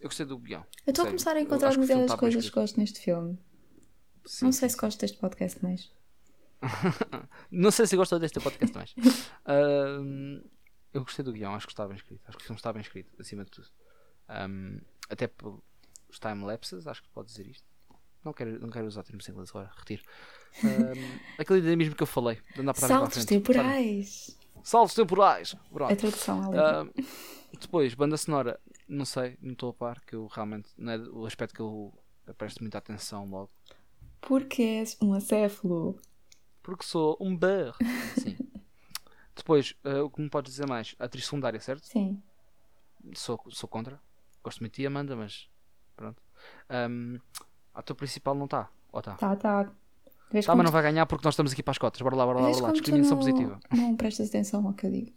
Eu 0.00 0.08
gostei 0.08 0.26
do 0.26 0.38
guião. 0.38 0.64
Eu 0.86 0.90
estou 0.90 1.04
a 1.04 1.08
começar 1.08 1.36
a 1.36 1.40
encontrar 1.40 1.70
está 1.70 1.86
bem 1.94 2.16
coisas 2.16 2.48
que 2.48 2.54
gosto 2.54 2.80
neste 2.80 3.00
filme. 3.00 3.38
Sim, 4.24 4.46
não 4.46 4.52
sim, 4.52 4.58
sei 4.60 4.68
se 4.68 4.74
sim. 4.74 4.80
gosto 4.80 5.00
deste 5.00 5.18
podcast 5.18 5.62
mais. 5.62 5.90
Não 7.50 7.70
sei 7.70 7.86
se 7.86 7.96
gostou 7.96 8.18
deste 8.18 8.40
podcast 8.40 8.74
mais. 8.74 8.94
Ahm, 9.46 10.42
eu 10.92 11.02
gostei 11.02 11.24
do 11.24 11.32
guião, 11.32 11.54
acho 11.54 11.66
que 11.66 11.72
está 11.72 11.86
bem 11.86 11.96
escrito. 11.96 12.22
Acho 12.26 12.36
que 12.36 12.44
o 12.44 12.46
filme 12.46 12.58
está 12.58 12.72
bem 12.72 12.82
escrito, 12.82 13.10
acima 13.20 13.44
de 13.44 13.50
tudo. 13.50 13.68
Ahm, 14.28 14.78
até 15.08 15.26
pelos 15.26 15.60
time-lapses, 16.20 16.86
acho 16.86 17.02
que 17.02 17.08
pode 17.10 17.28
dizer 17.28 17.46
isto. 17.46 17.64
Não 18.24 18.32
quero, 18.32 18.60
não 18.60 18.68
quero 18.68 18.86
usar 18.86 19.02
termos 19.02 19.26
em 19.28 19.32
inglês 19.32 19.50
agora, 19.50 19.70
retiro. 19.76 20.02
Ahm, 20.64 21.20
aquele 21.38 21.60
dinamismo 21.60 21.94
que 21.94 22.02
eu 22.02 22.06
falei, 22.06 22.40
Saltos 22.74 23.24
temporais. 23.24 24.38
Saltos 24.62 24.94
temporais! 24.94 25.54
Pronto. 25.72 25.92
A 25.92 25.96
tradução. 25.96 26.52
Ahm, 26.52 26.90
depois, 27.58 27.94
banda 27.94 28.16
sonora, 28.16 28.60
não 28.86 29.04
sei, 29.04 29.38
não 29.40 29.52
estou 29.52 29.70
a 29.70 29.74
par, 29.74 30.00
que 30.04 30.14
eu 30.14 30.26
realmente, 30.26 30.68
não 30.76 30.92
é 30.92 30.98
o 30.98 31.26
aspecto 31.26 31.54
que 31.54 31.60
eu 31.60 31.92
presto 32.36 32.60
muita 32.60 32.78
atenção 32.78 33.28
logo. 33.28 33.50
Porque 34.20 34.62
és 34.62 34.96
um 35.00 35.14
acéfalo. 35.14 35.98
Porque 36.70 36.84
sou 36.84 37.16
um 37.20 37.36
bear. 37.36 37.74
Sim. 38.16 38.36
Depois, 39.34 39.74
eh, 39.82 40.00
o 40.00 40.08
que 40.08 40.22
me 40.22 40.30
podes 40.30 40.52
dizer 40.52 40.68
mais? 40.68 40.94
Atriz 41.00 41.24
secundária, 41.24 41.58
certo? 41.58 41.84
Sim. 41.84 42.22
Sou, 43.12 43.40
sou 43.48 43.68
contra. 43.68 44.00
Gosto 44.40 44.60
muito 44.60 44.74
de 44.74 44.82
ti, 44.82 44.86
Amanda, 44.86 45.16
mas 45.16 45.48
pronto. 45.96 46.22
Um, 46.70 47.18
ator 47.74 47.96
principal 47.96 48.36
não 48.36 48.44
está. 48.44 48.70
Ou 48.92 49.00
está? 49.00 49.14
Tá, 49.16 49.34
tá. 49.34 49.72
Vês 50.30 50.46
Tá, 50.46 50.54
mas 50.54 50.64
não 50.64 50.70
vai 50.70 50.82
ganhar 50.82 51.06
porque 51.06 51.24
nós 51.24 51.34
estamos 51.34 51.52
aqui 51.52 51.60
para 51.60 51.72
as 51.72 51.78
cotas. 51.78 52.00
Bora 52.00 52.14
lá, 52.14 52.24
bora 52.24 52.40
lá, 52.40 52.50
bora 52.50 52.62
lá. 52.62 52.70
Discriminação 52.70 53.16
não, 53.16 53.24
positiva. 53.24 53.60
Não 53.72 53.96
prestas 53.96 54.28
atenção 54.28 54.64
ao 54.64 54.72
que 54.72 54.86
eu 54.86 54.92
digo. 54.92 55.12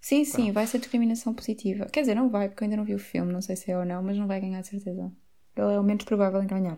Sim, 0.00 0.24
sim, 0.24 0.34
Pronto. 0.34 0.52
vai 0.52 0.66
ser 0.68 0.78
discriminação 0.78 1.34
positiva. 1.34 1.86
Quer 1.86 2.02
dizer, 2.02 2.14
não 2.14 2.30
vai, 2.30 2.48
porque 2.48 2.62
eu 2.62 2.66
ainda 2.66 2.76
não 2.76 2.84
vi 2.84 2.94
o 2.94 2.98
filme, 3.00 3.32
não 3.32 3.42
sei 3.42 3.56
se 3.56 3.72
é 3.72 3.76
ou 3.76 3.84
não, 3.84 4.04
mas 4.04 4.16
não 4.16 4.28
vai 4.28 4.40
ganhar 4.40 4.60
de 4.60 4.68
certeza. 4.68 5.12
Ele 5.56 5.74
é 5.74 5.80
o 5.80 5.82
menos 5.82 6.04
provável 6.04 6.40
em 6.40 6.46
ganhar. 6.46 6.76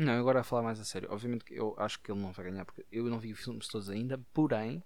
Não, 0.00 0.18
agora 0.18 0.40
a 0.40 0.42
falar 0.42 0.62
mais 0.62 0.80
a 0.80 0.84
sério. 0.84 1.12
Obviamente 1.12 1.44
que 1.44 1.54
eu 1.54 1.74
acho 1.76 2.00
que 2.00 2.10
ele 2.10 2.20
não 2.20 2.32
vai 2.32 2.50
ganhar 2.50 2.64
porque 2.64 2.86
eu 2.90 3.04
não 3.04 3.18
vi 3.18 3.32
os 3.32 3.40
filmes 3.40 3.68
todos 3.68 3.90
ainda. 3.90 4.18
Porém, 4.32 4.82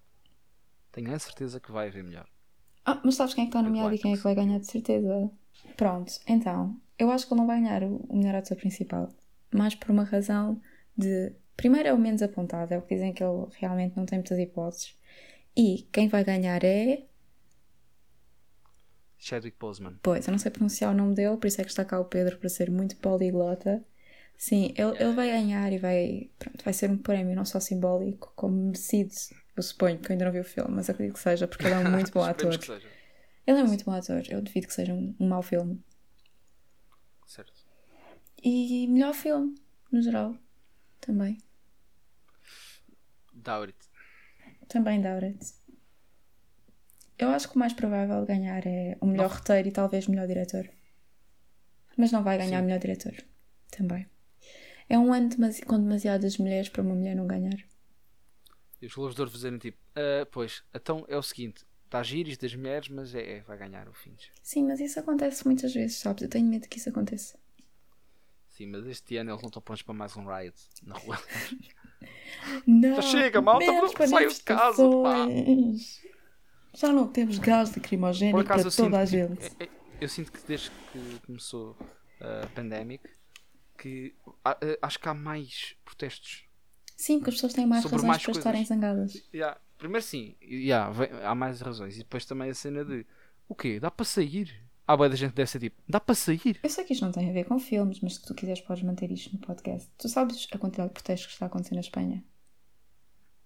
tenho 0.91 1.13
a 1.13 1.17
certeza 1.17 1.57
que 1.57 1.71
vai 1.71 1.87
haver 1.87 2.03
melhor. 2.03 2.27
Ah, 2.85 2.99
mas 3.03 3.15
sabes 3.15 3.33
quem 3.33 3.43
é 3.43 3.47
que 3.47 3.49
está 3.49 3.61
nomeado 3.61 3.95
e 3.95 3.97
quem 3.97 4.11
é 4.11 4.17
que 4.17 4.23
vai 4.23 4.35
ganhar 4.35 4.59
de 4.59 4.67
certeza? 4.67 5.31
Pronto, 5.77 6.11
então, 6.27 6.79
eu 6.99 7.09
acho 7.09 7.25
que 7.25 7.33
ele 7.33 7.39
não 7.39 7.47
vai 7.47 7.61
ganhar 7.61 7.81
o 7.83 7.95
o 8.09 8.17
melhor 8.17 8.35
ator 8.35 8.57
principal. 8.57 9.09
Mas 9.53 9.73
por 9.73 9.89
uma 9.89 10.03
razão 10.03 10.61
de. 10.97 11.33
Primeiro 11.55 11.87
é 11.87 11.93
o 11.93 11.97
menos 11.97 12.21
apontado, 12.21 12.73
é 12.73 12.77
o 12.77 12.81
que 12.81 12.95
dizem 12.95 13.13
que 13.13 13.23
ele 13.23 13.47
realmente 13.53 13.95
não 13.95 14.05
tem 14.05 14.19
muitas 14.19 14.37
hipóteses. 14.37 14.97
E 15.55 15.87
quem 15.93 16.09
vai 16.09 16.25
ganhar 16.25 16.61
é. 16.65 17.05
Chadwick 19.17 19.57
Boseman. 19.57 19.97
Pois, 20.03 20.27
eu 20.27 20.31
não 20.33 20.37
sei 20.37 20.51
pronunciar 20.51 20.91
o 20.91 20.97
nome 20.97 21.15
dele, 21.15 21.37
por 21.37 21.47
isso 21.47 21.61
é 21.61 21.63
que 21.63 21.69
está 21.69 21.85
cá 21.85 21.97
o 21.97 22.03
Pedro 22.03 22.37
para 22.37 22.49
ser 22.49 22.69
muito 22.69 22.97
poliglota. 22.97 23.81
Sim, 24.37 24.73
ele, 24.77 24.97
ele 24.99 25.13
vai 25.13 25.29
ganhar 25.29 25.71
e 25.71 25.77
vai, 25.77 26.29
pronto, 26.37 26.63
vai 26.63 26.73
ser 26.73 26.89
um 26.89 26.97
prémio 26.97 27.35
não 27.35 27.45
só 27.45 27.59
simbólico, 27.59 28.33
como 28.35 28.55
merecido. 28.55 29.13
Eu 29.55 29.63
suponho, 29.63 29.97
porque 29.97 30.11
eu 30.11 30.13
ainda 30.13 30.25
não 30.25 30.31
vi 30.31 30.39
o 30.39 30.43
filme, 30.43 30.71
mas 30.75 30.89
acredito 30.89 31.15
que 31.15 31.21
seja, 31.21 31.47
porque 31.47 31.65
ele 31.65 31.75
é 31.75 31.77
um 31.79 31.91
muito 31.91 32.11
bom 32.11 32.23
ator. 32.25 32.57
Que. 32.57 32.71
Ele 32.71 33.59
é 33.59 33.63
um 33.63 33.67
muito 33.67 33.85
bom 33.85 33.91
ator, 33.91 34.21
eu 34.29 34.41
duvido 34.41 34.67
que 34.67 34.73
seja 34.73 34.93
um, 34.93 35.15
um 35.19 35.27
mau 35.27 35.41
filme. 35.41 35.81
Certo. 37.25 37.53
E 38.43 38.87
melhor 38.87 39.13
filme, 39.13 39.55
no 39.91 40.01
geral, 40.01 40.37
também. 40.99 41.37
Doubt 43.33 43.67
it. 43.67 43.85
Também 44.67 45.01
Dauret. 45.01 45.39
Eu 47.17 47.29
acho 47.29 47.49
que 47.49 47.55
o 47.55 47.59
mais 47.59 47.73
provável 47.73 48.19
de 48.21 48.27
ganhar 48.27 48.65
é 48.65 48.97
o 48.99 49.05
melhor 49.05 49.29
Não. 49.29 49.35
roteiro 49.35 49.67
e 49.67 49.71
talvez 49.71 50.07
melhor 50.07 50.27
diretor. 50.27 50.69
Mas 51.97 52.11
não 52.11 52.23
vai 52.23 52.37
ganhar 52.37 52.59
Sim. 52.59 52.65
melhor 52.65 52.79
diretor. 52.79 53.13
Também. 53.71 54.05
É 54.89 54.97
um 54.99 55.11
ano 55.13 55.29
demasi- 55.29 55.63
com 55.63 55.77
demasiadas 55.79 56.37
mulheres 56.37 56.69
para 56.69 56.81
uma 56.81 56.93
mulher 56.95 57.15
não 57.15 57.25
ganhar. 57.27 57.57
E 58.81 58.85
os 58.85 58.93
Globos 58.93 59.15
de 59.15 59.21
Ouro 59.21 59.31
fazerem 59.31 59.57
tipo, 59.57 59.77
"Ah, 59.95 60.27
pois, 60.31 60.63
então 60.73 61.05
é 61.07 61.17
o 61.17 61.23
seguinte, 61.23 61.63
está 61.85 62.03
gíris 62.03 62.37
das 62.37 62.53
mulheres, 62.55 62.89
mas 62.89 63.15
é, 63.15 63.37
é, 63.37 63.41
vai 63.41 63.57
ganhar 63.57 63.87
o 63.87 63.93
Finch. 63.93 64.31
Sim, 64.43 64.65
mas 64.67 64.79
isso 64.79 64.99
acontece 64.99 65.45
muitas 65.45 65.73
vezes, 65.73 65.97
sabes? 65.97 66.23
Eu 66.23 66.29
tenho 66.29 66.47
medo 66.47 66.67
que 66.67 66.77
isso 66.77 66.89
aconteça. 66.89 67.37
Sim, 68.49 68.67
mas 68.67 68.85
este 68.85 69.17
ano 69.17 69.31
eles 69.31 69.41
não 69.41 69.47
estão 69.47 69.61
prontos 69.61 69.81
para 69.83 69.93
mais 69.93 70.15
um 70.15 70.25
riot 70.27 70.55
na 70.83 70.95
rua. 70.97 71.17
Não! 72.67 72.95
Já 72.95 73.01
chega, 73.01 73.41
malta, 73.41 73.65
saiam 74.07 74.29
de 74.31 74.43
casa, 74.43 74.83
pá. 75.03 75.25
Já 76.73 76.91
não 76.91 77.07
temos 77.07 77.37
gás 77.39 77.69
Por 77.69 77.77
lacrimogéneo 77.79 78.43
para 78.43 78.61
eu 78.61 78.71
toda 78.71 78.99
a 78.99 79.05
gente. 79.05 79.41
é- 79.59 79.63
é- 79.63 79.69
eu 80.01 80.09
sinto 80.09 80.31
que 80.31 80.39
desde 80.45 80.69
que 80.91 81.19
começou 81.25 81.75
a 82.19 82.47
pandemic, 82.47 83.03
que 83.77 84.15
eh, 84.61 84.79
acho 84.81 84.99
que 84.99 85.07
há 85.09 85.13
mais 85.13 85.75
protestos. 85.85 86.43
Sim, 86.97 87.17
porque 87.19 87.29
as 87.31 87.35
pessoas 87.35 87.53
têm 87.53 87.65
mais 87.67 87.83
Sobre 87.83 87.97
razões 87.97 88.07
mais 88.07 88.21
para 88.23 88.25
coisas. 88.33 88.39
estarem 88.39 88.65
zangadas. 88.65 89.23
Yeah, 89.33 89.59
Primeiro 89.77 90.03
sim, 90.05 90.35
yeah, 90.41 90.89
vem- 90.91 91.09
há 91.23 91.35
mais 91.35 91.59
razões. 91.61 91.95
E 91.95 91.99
depois 91.99 92.25
também 92.25 92.49
a 92.49 92.53
cena 92.53 92.85
de 92.85 93.05
o 93.47 93.53
quê? 93.53 93.79
Dá 93.79 93.91
para 93.91 94.05
sair? 94.05 94.63
Há 94.87 94.95
boa 94.95 95.09
da 95.09 95.15
gente 95.15 95.33
deve 95.33 95.49
ser 95.49 95.59
tipo, 95.59 95.81
dá 95.89 95.99
para 95.99 96.15
sair? 96.15 96.59
Eu 96.63 96.69
sei 96.69 96.83
que 96.85 96.93
isto 96.93 97.03
não 97.03 97.11
tem 97.11 97.29
a 97.29 97.33
ver 97.33 97.43
com 97.45 97.59
filmes, 97.59 97.99
mas 98.01 98.15
se 98.15 98.21
tu 98.25 98.33
quiseres 98.35 98.61
podes 98.61 98.83
manter 98.83 99.11
isto 99.11 99.33
no 99.33 99.39
podcast. 99.39 99.89
Tu 99.97 100.07
sabes 100.07 100.47
a 100.51 100.57
quantidade 100.57 100.89
de 100.89 100.93
protestos 100.93 101.27
que 101.27 101.33
está 101.33 101.45
a 101.45 101.47
acontecer 101.47 101.73
na 101.75 101.81
Espanha? 101.81 102.23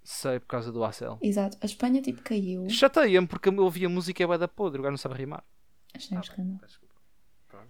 Sei 0.03 0.39
por 0.39 0.47
causa 0.47 0.71
do 0.71 0.83
Acel. 0.83 1.17
Exato. 1.21 1.57
A 1.61 1.65
Espanha 1.65 2.01
tipo 2.01 2.21
caiu. 2.21 2.69
Chateia-me 2.69 3.27
porque 3.27 3.49
eu 3.49 3.57
ouvia 3.59 3.87
música 3.89 4.21
e 4.23 4.25
é 4.25 4.37
da 4.37 4.47
podre, 4.47 4.79
o 4.79 4.83
gajo 4.83 4.91
não 4.91 4.97
sabe 4.97 5.15
rimar. 5.15 5.43
Achei 5.93 6.17
um 6.17 6.21
escândalo. 6.21 6.59
Peço 6.59 6.79
desculpa. 6.79 6.95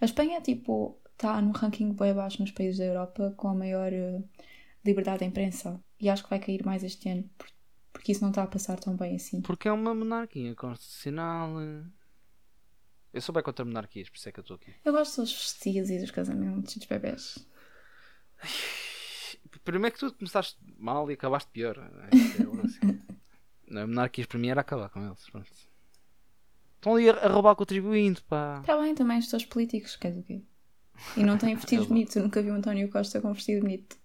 A 0.02 0.06
Espanha 0.06 0.41
tipo 0.41 0.98
está 1.20 1.42
no 1.42 1.52
ranking 1.52 1.92
bem 1.94 2.12
abaixo 2.12 2.42
nos 2.42 2.52
países 2.52 2.78
da 2.78 2.86
Europa 2.86 3.34
com 3.36 3.50
a 3.50 3.54
maior 3.54 3.92
eh, 3.92 4.24
liberdade 4.86 5.20
de 5.20 5.26
imprensa. 5.26 5.84
E 6.00 6.10
acho 6.10 6.24
que 6.24 6.30
vai 6.30 6.40
cair 6.40 6.66
mais 6.66 6.82
este 6.84 7.10
ano. 7.10 7.30
por- 7.38 7.48
Porque 7.92 8.14
isso 8.14 8.22
não 8.22 8.30
está 8.30 8.44
a 8.44 8.48
passar 8.48 8.80
tão 8.80 8.96
bem 8.96 9.16
assim. 9.18 9.42
Porque 9.42 9.68
é 9.68 9.72
uma 9.72 9.94
monarquia 9.94 10.56
constitucional. 10.56 11.60
eh. 11.62 11.84
Eu 13.12 13.22
sou 13.22 13.34
bem 13.34 13.44
contra 13.44 13.66
monarquias, 13.66 14.08
por 14.10 14.18
isso 14.18 14.30
é 14.30 14.32
que 14.32 14.40
eu 14.40 14.44
estou 14.44 14.56
aqui. 14.56 14.72
Eu 14.86 14.94
gosto 14.94 15.20
dos 15.22 15.34
vestidos 15.34 15.90
e 15.90 16.00
dos 16.00 16.12
casamentos 16.12 16.76
e 16.76 16.80
dos 16.80 16.88
bebés. 16.88 17.38
Primeiro 19.66 19.94
que 19.96 20.00
tu 20.00 20.14
começaste 20.14 20.58
mal 20.78 21.10
e 21.10 21.16
acabaste 21.16 21.50
pior. 21.52 21.78
É, 21.78 22.16
é. 22.16 23.00
Não, 23.68 23.88
monarquias 23.88 24.26
para 24.28 24.40
mim 24.40 24.48
era 24.50 24.62
acabar 24.62 24.90
com 24.90 25.06
eles. 25.06 25.30
Pronto. 25.30 25.50
Estão 26.76 26.96
ali 26.96 27.10
a, 27.10 27.28
roubar 27.28 27.56
contribuinte, 27.56 28.22
pá. 28.24 28.60
Está 28.62 28.78
bem 28.80 28.96
também, 28.96 29.20
estes 29.20 29.46
políticos, 29.46 29.96
quer 29.98 30.10
dizer 30.10 30.22
o 30.22 30.24
quê? 30.24 30.42
E 31.18 31.24
não 31.24 31.38
têm 31.38 31.56
vestidos 31.56 31.86
É 31.88 31.90
bonitos. 31.90 32.16
Eu 32.16 32.24
nunca 32.24 32.42
vi 32.42 32.50
o 32.52 32.54
António 32.56 32.90
Costa 32.90 33.22
com 33.22 33.30
um 33.30 33.34
vestido 33.34 33.62
bonito. 33.62 33.98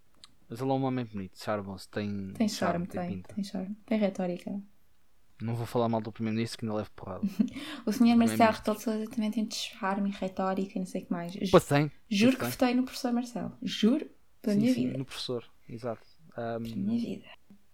Mas 0.49 0.61
ele 0.61 0.71
é 0.71 0.75
um 0.75 0.85
homem 0.85 1.05
bonito, 1.05 1.43
charmoso, 1.43 1.89
tem, 1.89 2.33
Tem 2.35 2.49
charme, 2.49 2.87
tem 2.87 3.01
tem. 3.01 3.23
Tem 3.23 3.45
charme. 3.45 3.77
Tem 3.87 3.99
retórica. 3.99 4.61
Não 5.41 5.55
vou 5.55 5.67
falar 5.67 5.89
mal 5.89 6.01
do 6.01 6.13
primeiro-ministro 6.13 6.59
que 6.59 6.65
ainda 6.65 6.77
leva 6.77 6.91
porrada. 6.95 7.23
O 7.85 7.93
senhor 7.93 8.17
Marcelo. 8.17 8.53
Rebelo 8.53 9.09
também 9.11 9.31
tem 9.31 9.49
charme 9.51 10.11
e 10.11 10.13
retórica 10.13 10.73
e 10.77 10.79
não 10.79 10.87
sei 10.87 11.03
o 11.03 11.07
que 11.07 11.13
mais. 11.13 11.35
Pois 11.51 11.65
tem. 11.67 11.91
Juro 12.09 12.37
pois 12.37 12.53
que 12.53 12.59
tem. 12.59 12.69
votei 12.69 12.75
no 12.75 12.85
professor 12.85 13.13
Marcelo. 13.13 13.53
Juro 13.63 14.09
pela 14.41 14.55
Sim, 14.55 14.61
minha 14.61 14.75
sim, 14.75 14.87
vida. 14.87 14.99
no 14.99 15.05
professor, 15.05 15.45
exato. 15.69 16.07
Pela 16.35 16.59
minha 16.61 16.99
vida. 17.01 17.27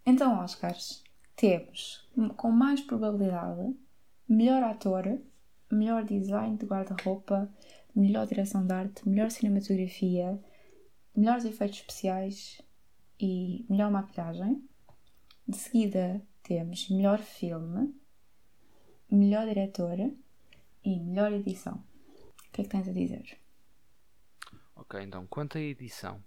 Então, 0.06 0.42
Oscars, 0.42 1.02
temos 1.36 2.08
com 2.36 2.50
mais 2.50 2.80
probabilidade 2.80 3.74
melhor 4.28 4.62
ator, 4.62 5.18
melhor 5.70 6.04
design 6.04 6.56
de 6.56 6.64
guarda-roupa, 6.66 7.50
melhor 7.94 8.26
direção 8.26 8.66
de 8.66 8.72
arte, 8.72 9.08
melhor 9.08 9.30
cinematografia, 9.30 10.38
melhores 11.14 11.44
efeitos 11.44 11.78
especiais 11.78 12.60
e 13.18 13.64
melhor 13.68 13.90
maquilhagem. 13.90 14.66
De 15.46 15.56
seguida 15.56 16.22
temos 16.42 16.88
melhor 16.88 17.18
filme, 17.18 17.94
melhor 19.10 19.46
diretora 19.46 20.12
e 20.84 21.00
melhor 21.00 21.32
edição. 21.32 21.84
O 22.48 22.52
que 22.52 22.62
é 22.62 22.64
que 22.64 22.70
tens 22.70 22.88
a 22.88 22.92
dizer? 22.92 23.38
Ok, 24.74 25.00
então, 25.02 25.26
quanto 25.26 25.58
à 25.58 25.60
edição, 25.60 26.22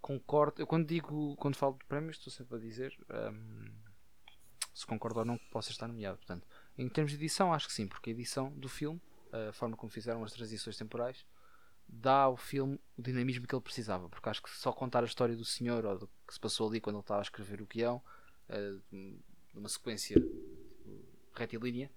concordo. 0.00 0.60
Eu 0.60 0.66
quando 0.66 0.86
digo, 0.86 1.36
quando 1.36 1.56
falo 1.56 1.76
de 1.78 1.84
prémios, 1.84 2.16
estou 2.16 2.32
sempre 2.32 2.56
a 2.56 2.60
dizer 2.60 2.96
ahm, 3.08 3.70
se 4.74 4.86
concordo 4.86 5.20
ou 5.20 5.24
não 5.24 5.38
que 5.38 5.48
possa 5.50 5.70
estar 5.70 5.86
nomeado. 5.86 6.18
Portanto, 6.18 6.46
em 6.76 6.88
termos 6.88 7.12
de 7.12 7.18
edição, 7.18 7.52
acho 7.52 7.68
que 7.68 7.72
sim, 7.72 7.86
porque 7.86 8.10
a 8.10 8.12
edição 8.12 8.50
do 8.52 8.68
filme, 8.68 9.00
a 9.32 9.52
forma 9.52 9.76
como 9.76 9.90
fizeram 9.90 10.22
as 10.24 10.32
transições 10.32 10.76
temporais, 10.76 11.24
dá 11.88 12.22
ao 12.22 12.36
filme 12.36 12.78
o 12.96 13.02
dinamismo 13.02 13.46
que 13.46 13.54
ele 13.54 13.62
precisava. 13.62 14.08
Porque 14.08 14.28
acho 14.28 14.42
que 14.42 14.50
só 14.50 14.72
contar 14.72 15.02
a 15.02 15.06
história 15.06 15.36
do 15.36 15.44
senhor 15.44 15.84
ou 15.84 15.98
do 15.98 16.06
que 16.26 16.34
se 16.34 16.40
passou 16.40 16.68
ali 16.68 16.80
quando 16.80 16.96
ele 16.96 17.02
estava 17.02 17.20
a 17.20 17.22
escrever 17.22 17.60
o 17.60 17.66
guião, 17.66 18.02
eh, 18.48 18.74
numa 19.54 19.68
sequência 19.68 20.14
tipo, 20.20 21.04
retilínea, 21.34 21.90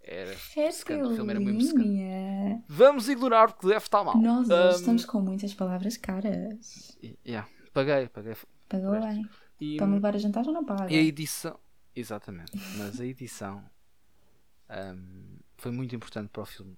era 0.00 0.36
secante. 0.36 1.02
O 1.04 1.14
filme 1.14 1.30
era 1.32 1.40
secante. 1.40 1.64
Retilínea. 1.66 2.64
Vamos 2.68 3.08
ignorar 3.08 3.48
porque 3.52 3.66
deve 3.66 3.78
estar 3.84 4.04
mal. 4.04 4.16
Nós 4.18 4.50
Ahm, 4.50 4.70
estamos 4.70 5.04
com 5.06 5.20
muitas 5.20 5.54
palavras 5.54 5.96
caras. 5.96 6.98
yeah, 7.26 7.48
paguei, 7.72 8.08
paguei. 8.08 8.36
Pagou 8.68 9.00
bem. 9.00 9.28
E, 9.60 9.76
Para 9.76 9.86
me 9.86 9.94
levar 9.94 10.14
a 10.14 10.18
jantar 10.18 10.44
já 10.44 10.52
não 10.52 10.64
paga. 10.64 10.92
e 10.92 10.96
a 10.98 11.00
edição. 11.02 11.58
Exatamente. 11.96 12.52
Mas 12.76 13.00
a 13.00 13.06
edição 13.06 13.64
um, 14.68 15.38
foi 15.64 15.72
muito 15.72 15.96
importante 15.96 16.28
para 16.28 16.42
o 16.42 16.44
filme, 16.44 16.76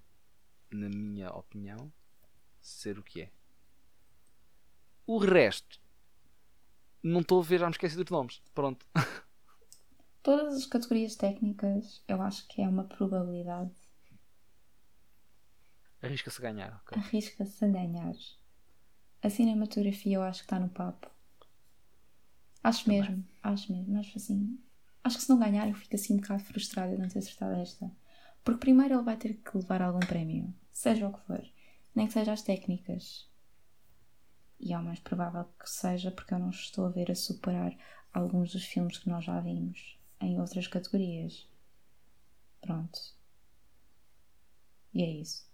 na 0.70 0.88
minha 0.88 1.29
opinião, 1.33 1.92
ser 2.61 3.01
o 3.01 3.03
que 3.03 3.22
é. 3.22 3.33
O 5.05 5.18
resto, 5.18 5.81
não 7.03 7.20
estou 7.20 7.40
a 7.40 7.42
ver, 7.42 7.59
já 7.59 7.66
me 7.66 7.72
esqueci 7.72 7.96
dos 7.96 8.09
nomes. 8.09 8.40
Pronto. 8.55 8.87
Todas 10.22 10.55
as 10.55 10.66
categorias 10.66 11.16
técnicas, 11.16 12.01
eu 12.07 12.22
acho 12.22 12.46
que 12.46 12.62
é 12.62 12.68
uma 12.68 12.85
probabilidade. 12.85 13.75
Arrisca-se 16.01 16.38
a 16.38 16.53
ganhar. 16.53 16.81
ok. 16.85 16.96
Arrisca-se 16.96 17.64
a 17.64 17.68
ganhar. 17.68 18.14
A 19.20 19.29
cinematografia 19.29 20.14
eu 20.14 20.22
acho 20.22 20.42
que 20.42 20.46
está 20.46 20.61
no 20.61 20.68
papo. 20.68 21.11
Acho 22.62 22.88
mesmo, 22.88 23.27
acho 23.42 23.72
mesmo. 23.72 23.99
Acho 23.99 24.16
assim. 24.16 24.61
Acho 25.03 25.16
que 25.16 25.25
se 25.25 25.29
não 25.29 25.40
ganhar 25.40 25.68
eu 25.68 25.75
fico 25.75 25.96
assim 25.96 26.14
um 26.14 26.18
bocado 26.18 26.44
frustrada 26.44 26.94
de 26.94 27.03
não 27.03 27.09
ter 27.09 27.18
acertado 27.18 27.57
esta. 27.57 27.90
Porque 28.46 28.61
primeiro 28.61 28.94
ele 28.94 29.02
vai 29.02 29.16
ter 29.16 29.35
que 29.35 29.56
levar 29.56 29.82
algum 29.82 29.98
prémio, 29.98 30.54
seja 30.70 31.09
o 31.09 31.12
que 31.12 31.26
for. 31.26 31.44
Nem 31.92 32.06
que 32.06 32.12
seja 32.12 32.32
as 32.32 32.42
técnicas. 32.42 33.28
E 34.61 34.72
é 34.72 34.78
o 34.78 34.85
mais 34.85 35.00
provável 35.00 35.46
que 35.59 35.68
seja 35.68 36.12
porque 36.12 36.32
eu 36.32 36.38
não 36.38 36.50
estou 36.50 36.87
a 36.87 36.90
ver 36.90 37.11
a 37.11 37.14
superar 37.16 37.76
alguns 38.12 38.52
dos 38.52 38.64
filmes 38.64 38.98
que 38.98 39.09
nós 39.09 39.24
já 39.24 39.40
vimos 39.40 39.98
em 40.20 40.38
outras 40.38 40.68
categorias. 40.68 41.50
Pronto. 42.61 43.00
E 44.94 45.02
é 45.02 45.11
isso. 45.11 45.50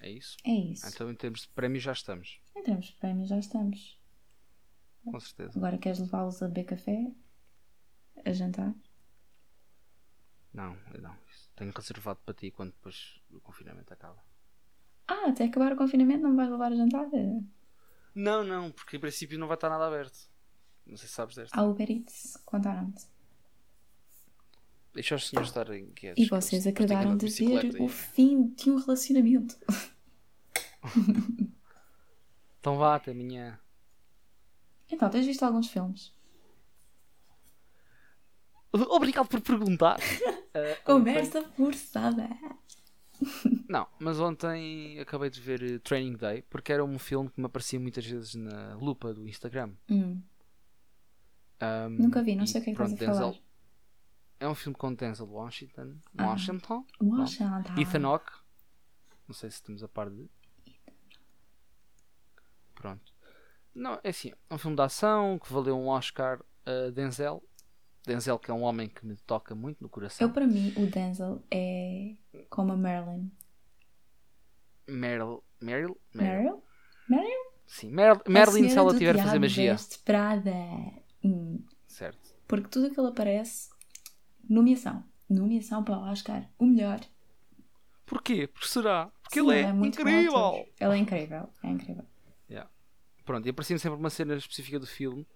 É 0.00 0.10
isso? 0.10 0.38
É 0.42 0.50
isso. 0.50 0.88
Então, 0.88 1.10
em 1.10 1.14
termos 1.14 1.42
de 1.42 1.48
prémios, 1.48 1.84
já 1.84 1.92
estamos. 1.92 2.40
Em 2.56 2.62
termos 2.62 2.86
de 2.86 2.94
prémios 2.94 3.28
já 3.28 3.38
estamos. 3.38 4.00
Com 5.04 5.20
certeza. 5.20 5.58
Agora 5.58 5.76
queres 5.76 5.98
levá-los 5.98 6.42
a 6.42 6.48
beber 6.48 6.64
café? 6.64 7.12
A 8.24 8.32
jantar? 8.32 8.74
Não, 10.52 10.76
eu 10.92 11.00
não. 11.00 11.16
Tenho 11.54 11.72
reservado 11.74 12.20
para 12.24 12.34
ti 12.34 12.50
quando 12.50 12.72
depois 12.72 13.20
o 13.30 13.40
confinamento 13.40 13.92
acaba. 13.92 14.22
Ah, 15.06 15.28
até 15.28 15.44
acabar 15.44 15.72
o 15.72 15.76
confinamento 15.76 16.22
não 16.22 16.36
vais 16.36 16.50
levar 16.50 16.72
a 16.72 16.76
jantar? 16.76 17.06
Não, 18.14 18.44
não, 18.44 18.70
porque 18.70 18.96
em 18.96 19.00
princípio 19.00 19.38
não 19.38 19.46
vai 19.46 19.56
estar 19.56 19.68
nada 19.68 19.86
aberto. 19.86 20.18
Não 20.86 20.96
sei 20.96 21.08
se 21.08 21.14
sabes 21.14 21.36
desta. 21.36 21.58
A 21.58 21.64
Uber 21.64 21.90
Eats 21.90 22.36
contaram-te. 22.44 23.06
Deixa 24.94 25.14
os 25.14 25.28
senhores 25.28 25.50
estarem 25.50 25.90
quietos. 25.92 26.24
E 26.24 26.28
vocês 26.28 26.66
acabaram 26.66 27.16
de 27.16 27.28
ver 27.28 27.80
o 27.80 27.88
fim 27.88 28.48
de 28.48 28.70
um 28.70 28.76
relacionamento. 28.76 29.56
Então 32.60 32.76
vá, 32.76 32.96
até 32.96 33.12
amanhã. 33.12 33.58
Então, 34.90 35.08
tens 35.08 35.24
visto 35.24 35.42
alguns 35.42 35.68
filmes? 35.68 36.12
Obrigado 38.72 39.28
por 39.28 39.40
perguntar. 39.40 39.98
Ah, 40.54 40.76
Conversa 40.82 41.42
forçada. 41.50 42.22
ontem- 42.24 43.64
Não, 43.68 43.86
mas 44.00 44.18
ontem 44.18 44.98
acabei 44.98 45.28
de 45.28 45.38
ver 45.40 45.62
eh, 45.62 45.78
Training 45.78 46.16
Day 46.16 46.42
porque 46.48 46.72
era 46.72 46.82
um 46.82 46.98
filme 46.98 47.28
que 47.30 47.38
me 47.38 47.44
aparecia 47.46 47.78
muitas 47.78 48.04
vezes 48.06 48.34
na 48.34 48.74
lupa 48.76 49.12
do 49.12 49.28
Instagram. 49.28 49.74
Hum, 49.90 50.20
Ahm, 51.60 51.96
nunca 52.00 52.22
vi, 52.22 52.34
não 52.34 52.46
sei 52.46 52.60
o 52.60 52.64
que 52.64 52.70
é 52.70 52.74
que 52.74 52.82
estás 52.82 53.02
a 53.10 53.14
falar. 53.14 53.34
É 54.40 54.48
um 54.48 54.54
filme 54.54 54.74
com 54.76 54.94
Denzel 54.94 55.26
Washington. 55.28 55.96
Ah. 56.16 56.26
Washington. 56.28 56.86
Washington. 57.00 57.74
Ethan 57.78 58.04
Hawke. 58.06 58.32
Não 59.28 59.34
sei 59.34 59.50
se 59.50 59.56
estamos 59.56 59.82
a 59.84 59.88
par 59.88 60.08
de. 60.08 60.28
Pronto. 62.74 63.12
Não, 63.74 64.00
é 64.02 64.08
assim, 64.08 64.32
é 64.48 64.54
um 64.54 64.58
filme 64.58 64.76
de 64.76 64.82
ação 64.82 65.38
que 65.38 65.52
valeu 65.52 65.76
um 65.78 65.88
Oscar 65.88 66.40
a 66.64 66.90
Denzel. 66.90 67.42
Denzel, 68.04 68.38
que 68.38 68.50
é 68.50 68.54
um 68.54 68.62
homem 68.62 68.88
que 68.88 69.06
me 69.06 69.16
toca 69.16 69.54
muito 69.54 69.82
no 69.82 69.88
coração. 69.88 70.26
Eu, 70.26 70.32
para 70.32 70.46
mim, 70.46 70.72
o 70.76 70.86
Denzel 70.86 71.42
é 71.50 72.14
como 72.48 72.72
a 72.72 72.76
Marilyn. 72.76 73.30
Meryl. 74.88 75.44
Meryl? 75.60 76.00
Meryl. 76.14 76.62
Meryl? 77.08 77.48
Sim, 77.66 77.90
Merlin 77.90 78.68
se 78.68 78.78
ela 78.78 78.96
tiver 78.96 79.18
a 79.18 79.22
fazer 79.22 79.38
magia. 79.38 79.72
Veste 79.72 79.98
Prada. 79.98 80.54
Hum. 81.22 81.62
Certo. 81.86 82.34
Porque 82.46 82.68
tudo 82.68 82.86
aquilo 82.86 83.08
aparece. 83.08 83.68
Nomeação. 84.48 85.04
Nomeação 85.28 85.84
para 85.84 85.98
o 85.98 86.10
Oscar. 86.10 86.48
O 86.58 86.64
melhor. 86.64 87.00
Porquê? 88.06 88.46
Porque 88.46 88.68
será? 88.68 89.12
Porque 89.22 89.40
Sim, 89.40 89.50
ele 89.50 89.60
é, 89.60 89.72
bom 89.72 89.84
incrível! 89.84 90.66
Ele 90.80 90.94
é 90.94 90.96
incrível. 90.96 91.50
É 91.62 91.68
incrível. 91.68 92.04
Pronto, 93.28 93.44
e 93.44 93.50
aparecia-me 93.50 93.78
sempre 93.78 93.98
uma 93.98 94.08
cena 94.08 94.34
específica 94.36 94.78
do 94.78 94.86
filme 94.86 95.28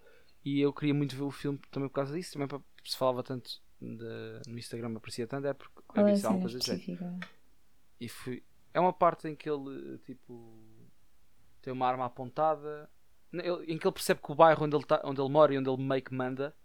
e 0.43 0.59
eu 0.59 0.73
queria 0.73 0.93
muito 0.93 1.15
ver 1.15 1.23
o 1.23 1.31
filme 1.31 1.59
também 1.71 1.87
por 1.89 1.95
causa 1.95 2.13
disso. 2.13 2.33
Também 2.33 2.47
para, 2.47 2.59
se 2.83 2.97
falava 2.97 3.23
tanto 3.23 3.61
de- 3.81 4.41
no 4.47 4.57
Instagram, 4.57 4.95
aparecia 4.95 5.27
tanto, 5.27 5.47
é 5.47 5.53
porque 5.53 5.81
Qual 5.87 6.05
é 6.07 6.11
havia 6.11 6.27
alguma 6.27 6.49
cena 6.49 6.51
coisa 6.51 6.57
específica? 6.57 7.19
E 7.99 8.09
fui. 8.09 8.43
É 8.73 8.79
uma 8.79 8.93
parte 8.93 9.27
em 9.27 9.35
que 9.35 9.49
ele, 9.49 9.97
tipo, 9.99 10.59
tem 11.61 11.71
uma 11.71 11.87
arma 11.87 12.05
apontada, 12.05 12.89
em 13.33 13.77
que 13.77 13.87
ele 13.87 13.93
percebe 13.93 14.21
que 14.21 14.31
o 14.31 14.35
bairro 14.35 14.65
onde 14.65 14.75
ele, 14.75 14.85
tá, 14.85 15.01
onde 15.05 15.21
ele 15.21 15.29
mora 15.29 15.53
e 15.53 15.57
onde 15.57 15.69
ele 15.69 15.81
meio 15.81 16.01
que 16.01 16.13
manda 16.13 16.55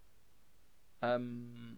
hum, 1.21 1.77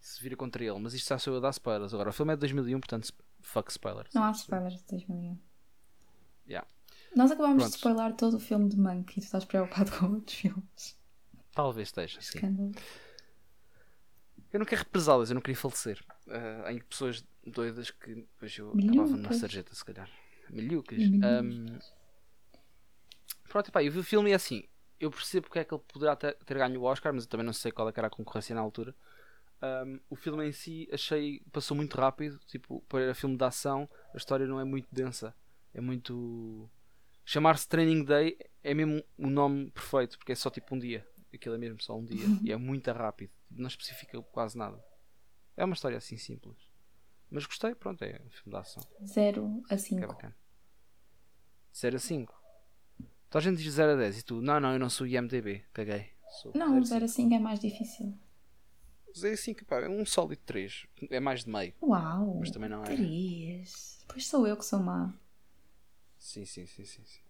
se 0.00 0.22
vira 0.22 0.36
contra 0.36 0.64
ele. 0.64 0.78
Mas 0.78 0.94
isto 0.94 1.08
já 1.08 1.18
sou 1.18 1.34
eu 1.34 1.38
a 1.38 1.42
dar 1.42 1.50
spoilers. 1.50 1.92
Agora, 1.92 2.10
o 2.10 2.12
filme 2.12 2.32
é 2.32 2.36
de 2.36 2.40
2001, 2.40 2.80
portanto, 2.80 3.12
fuck 3.40 3.70
spoilers. 3.70 4.14
Não 4.14 4.24
há 4.24 4.30
spoilers 4.30 4.78
de 4.78 4.84
2001. 4.90 5.38
Yeah. 6.48 6.66
Nós 7.14 7.30
acabámos 7.30 7.64
de 7.70 7.76
spoiler 7.76 8.14
todo 8.14 8.34
o 8.36 8.40
filme 8.40 8.68
de 8.68 8.78
Monk 8.78 9.12
e 9.12 9.20
tu 9.20 9.24
estás 9.24 9.44
preocupado 9.44 9.90
com 9.98 10.06
outros 10.06 10.36
filmes. 10.36 10.96
Talvez 11.54 11.88
esteja, 11.88 12.20
sim. 12.20 12.38
Escândalo. 12.38 12.72
Eu 14.52 14.58
não 14.58 14.66
quero 14.66 14.82
represálias, 14.82 15.30
eu 15.30 15.34
não 15.34 15.40
queria 15.40 15.56
falecer. 15.56 16.04
Em 16.68 16.78
pessoas 16.80 17.24
doidas 17.46 17.90
que 17.90 18.14
depois 18.14 18.56
eu 18.58 18.70
acabava 18.70 19.16
Milhucas. 19.16 19.36
sarjeta, 19.38 19.74
se 19.74 19.84
calhar. 19.84 20.10
Milhucas. 20.50 21.02
Hum, 21.02 21.78
pronto, 23.48 23.68
epá, 23.68 23.82
eu 23.82 23.90
vi 23.90 23.98
o 23.98 24.04
filme 24.04 24.30
e 24.30 24.32
é 24.32 24.36
assim. 24.36 24.64
Eu 25.00 25.10
percebo 25.10 25.46
porque 25.46 25.58
é 25.58 25.64
que 25.64 25.74
ele 25.74 25.82
poderá 25.88 26.14
ter, 26.14 26.36
ter 26.44 26.58
ganho 26.58 26.80
o 26.80 26.84
Oscar, 26.84 27.12
mas 27.12 27.24
eu 27.24 27.30
também 27.30 27.46
não 27.46 27.52
sei 27.52 27.72
qual 27.72 27.88
é 27.88 27.92
que 27.92 27.98
era 27.98 28.06
a 28.06 28.10
concorrência 28.10 28.54
na 28.54 28.60
altura. 28.60 28.94
Hum, 29.62 30.00
o 30.10 30.16
filme 30.16 30.46
em 30.46 30.52
si 30.52 30.88
achei 30.92 31.40
passou 31.50 31.76
muito 31.76 31.96
rápido. 31.96 32.38
Tipo, 32.46 32.82
para 32.88 33.14
filme 33.14 33.36
de 33.36 33.44
ação, 33.44 33.88
a 34.12 34.16
história 34.16 34.46
não 34.46 34.60
é 34.60 34.64
muito 34.64 34.88
densa. 34.92 35.34
É 35.72 35.80
muito. 35.80 36.68
Chamar-se 37.24 37.68
Training 37.68 38.04
Day 38.04 38.36
é 38.62 38.74
mesmo 38.74 39.02
o 39.16 39.28
nome 39.28 39.70
perfeito, 39.70 40.18
porque 40.18 40.32
é 40.32 40.34
só 40.34 40.50
tipo 40.50 40.74
um 40.74 40.78
dia. 40.78 41.06
Aquilo 41.32 41.54
é 41.54 41.58
mesmo 41.58 41.80
só 41.80 41.96
um 41.98 42.04
dia. 42.04 42.24
e 42.42 42.52
é 42.52 42.56
muito 42.56 42.90
rápido. 42.92 43.32
Não 43.50 43.66
especifica 43.68 44.20
quase 44.22 44.56
nada. 44.56 44.82
É 45.56 45.64
uma 45.64 45.74
história 45.74 45.96
assim 45.98 46.16
simples. 46.16 46.56
Mas 47.30 47.46
gostei, 47.46 47.74
pronto, 47.74 48.02
é 48.02 48.20
um 48.24 48.30
filme 48.30 48.50
de 48.50 48.56
ação. 48.56 48.82
0 49.04 49.62
a 49.64 49.68
Que 49.68 49.74
é 49.74 49.78
5. 49.78 50.06
bacana. 50.06 50.36
0 51.74 51.96
a 51.96 51.98
5. 51.98 52.42
Então 53.28 53.38
a 53.38 53.42
gente 53.42 53.62
diz 53.62 53.72
0 53.72 53.92
a 53.92 53.96
10 53.96 54.18
e 54.18 54.22
tu, 54.22 54.42
não, 54.42 54.60
não, 54.60 54.72
eu 54.74 54.78
não 54.78 54.90
sou 54.90 55.06
IMDB, 55.06 55.64
caguei. 55.72 56.10
Sou 56.42 56.52
Não, 56.54 56.82
0 56.84 57.04
a 57.04 57.08
5 57.08 57.34
é 57.34 57.38
mais 57.38 57.58
difícil. 57.60 58.14
0 59.16 59.32
a 59.34 59.36
5, 59.36 59.64
pá, 59.64 59.80
é 59.80 59.88
um 59.88 60.04
sólido 60.04 60.42
3. 60.44 60.86
É 61.10 61.20
mais 61.20 61.44
de 61.44 61.50
meio. 61.50 61.74
Uau! 61.82 62.38
Mas 62.38 62.50
também 62.50 62.68
não 62.68 62.82
é. 62.82 62.86
3. 62.86 64.04
Pois 64.08 64.26
sou 64.26 64.46
eu 64.46 64.56
que 64.56 64.64
sou 64.64 64.80
má. 64.80 65.14
Sim, 66.18 66.44
sim, 66.44 66.66
sim, 66.66 66.84
sim. 66.84 67.02
sim. 67.04 67.20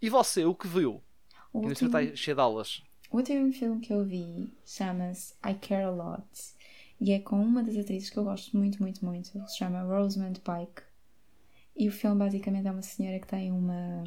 E 0.00 0.08
você, 0.10 0.44
o 0.44 0.54
que 0.54 0.66
viu? 0.68 1.02
O 1.52 1.58
ainda 1.62 1.68
último, 1.68 1.88
está 1.88 2.16
cheio 2.16 2.34
de 2.36 2.40
aulas. 2.40 2.82
o 3.10 3.16
último 3.18 3.52
filme 3.52 3.80
que 3.80 3.92
eu 3.92 4.04
vi 4.04 4.52
chama-se 4.64 5.34
I 5.44 5.54
Care 5.54 5.84
A 5.84 5.90
Lot 5.90 6.26
e 7.00 7.12
é 7.12 7.20
com 7.20 7.40
uma 7.40 7.62
das 7.62 7.76
atrizes 7.76 8.10
que 8.10 8.18
eu 8.18 8.24
gosto 8.24 8.56
muito, 8.56 8.80
muito, 8.82 9.04
muito. 9.04 9.30
que 9.32 9.50
Se 9.50 9.58
chama 9.58 9.82
Rosamund 9.82 10.40
Pike. 10.40 10.82
E 11.76 11.88
o 11.88 11.92
filme 11.92 12.18
basicamente 12.18 12.66
é 12.66 12.70
uma 12.72 12.82
senhora 12.82 13.20
que 13.20 13.26
tem 13.26 13.52
uma 13.52 14.04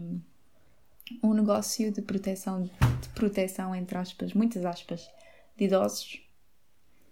um 1.24 1.34
negócio 1.34 1.92
de 1.92 2.02
proteção, 2.02 2.64
de 2.64 3.10
proteção 3.16 3.76
entre 3.76 3.98
aspas, 3.98 4.34
muitas 4.34 4.66
aspas, 4.66 5.10
de 5.58 5.66
idosos 5.66 6.22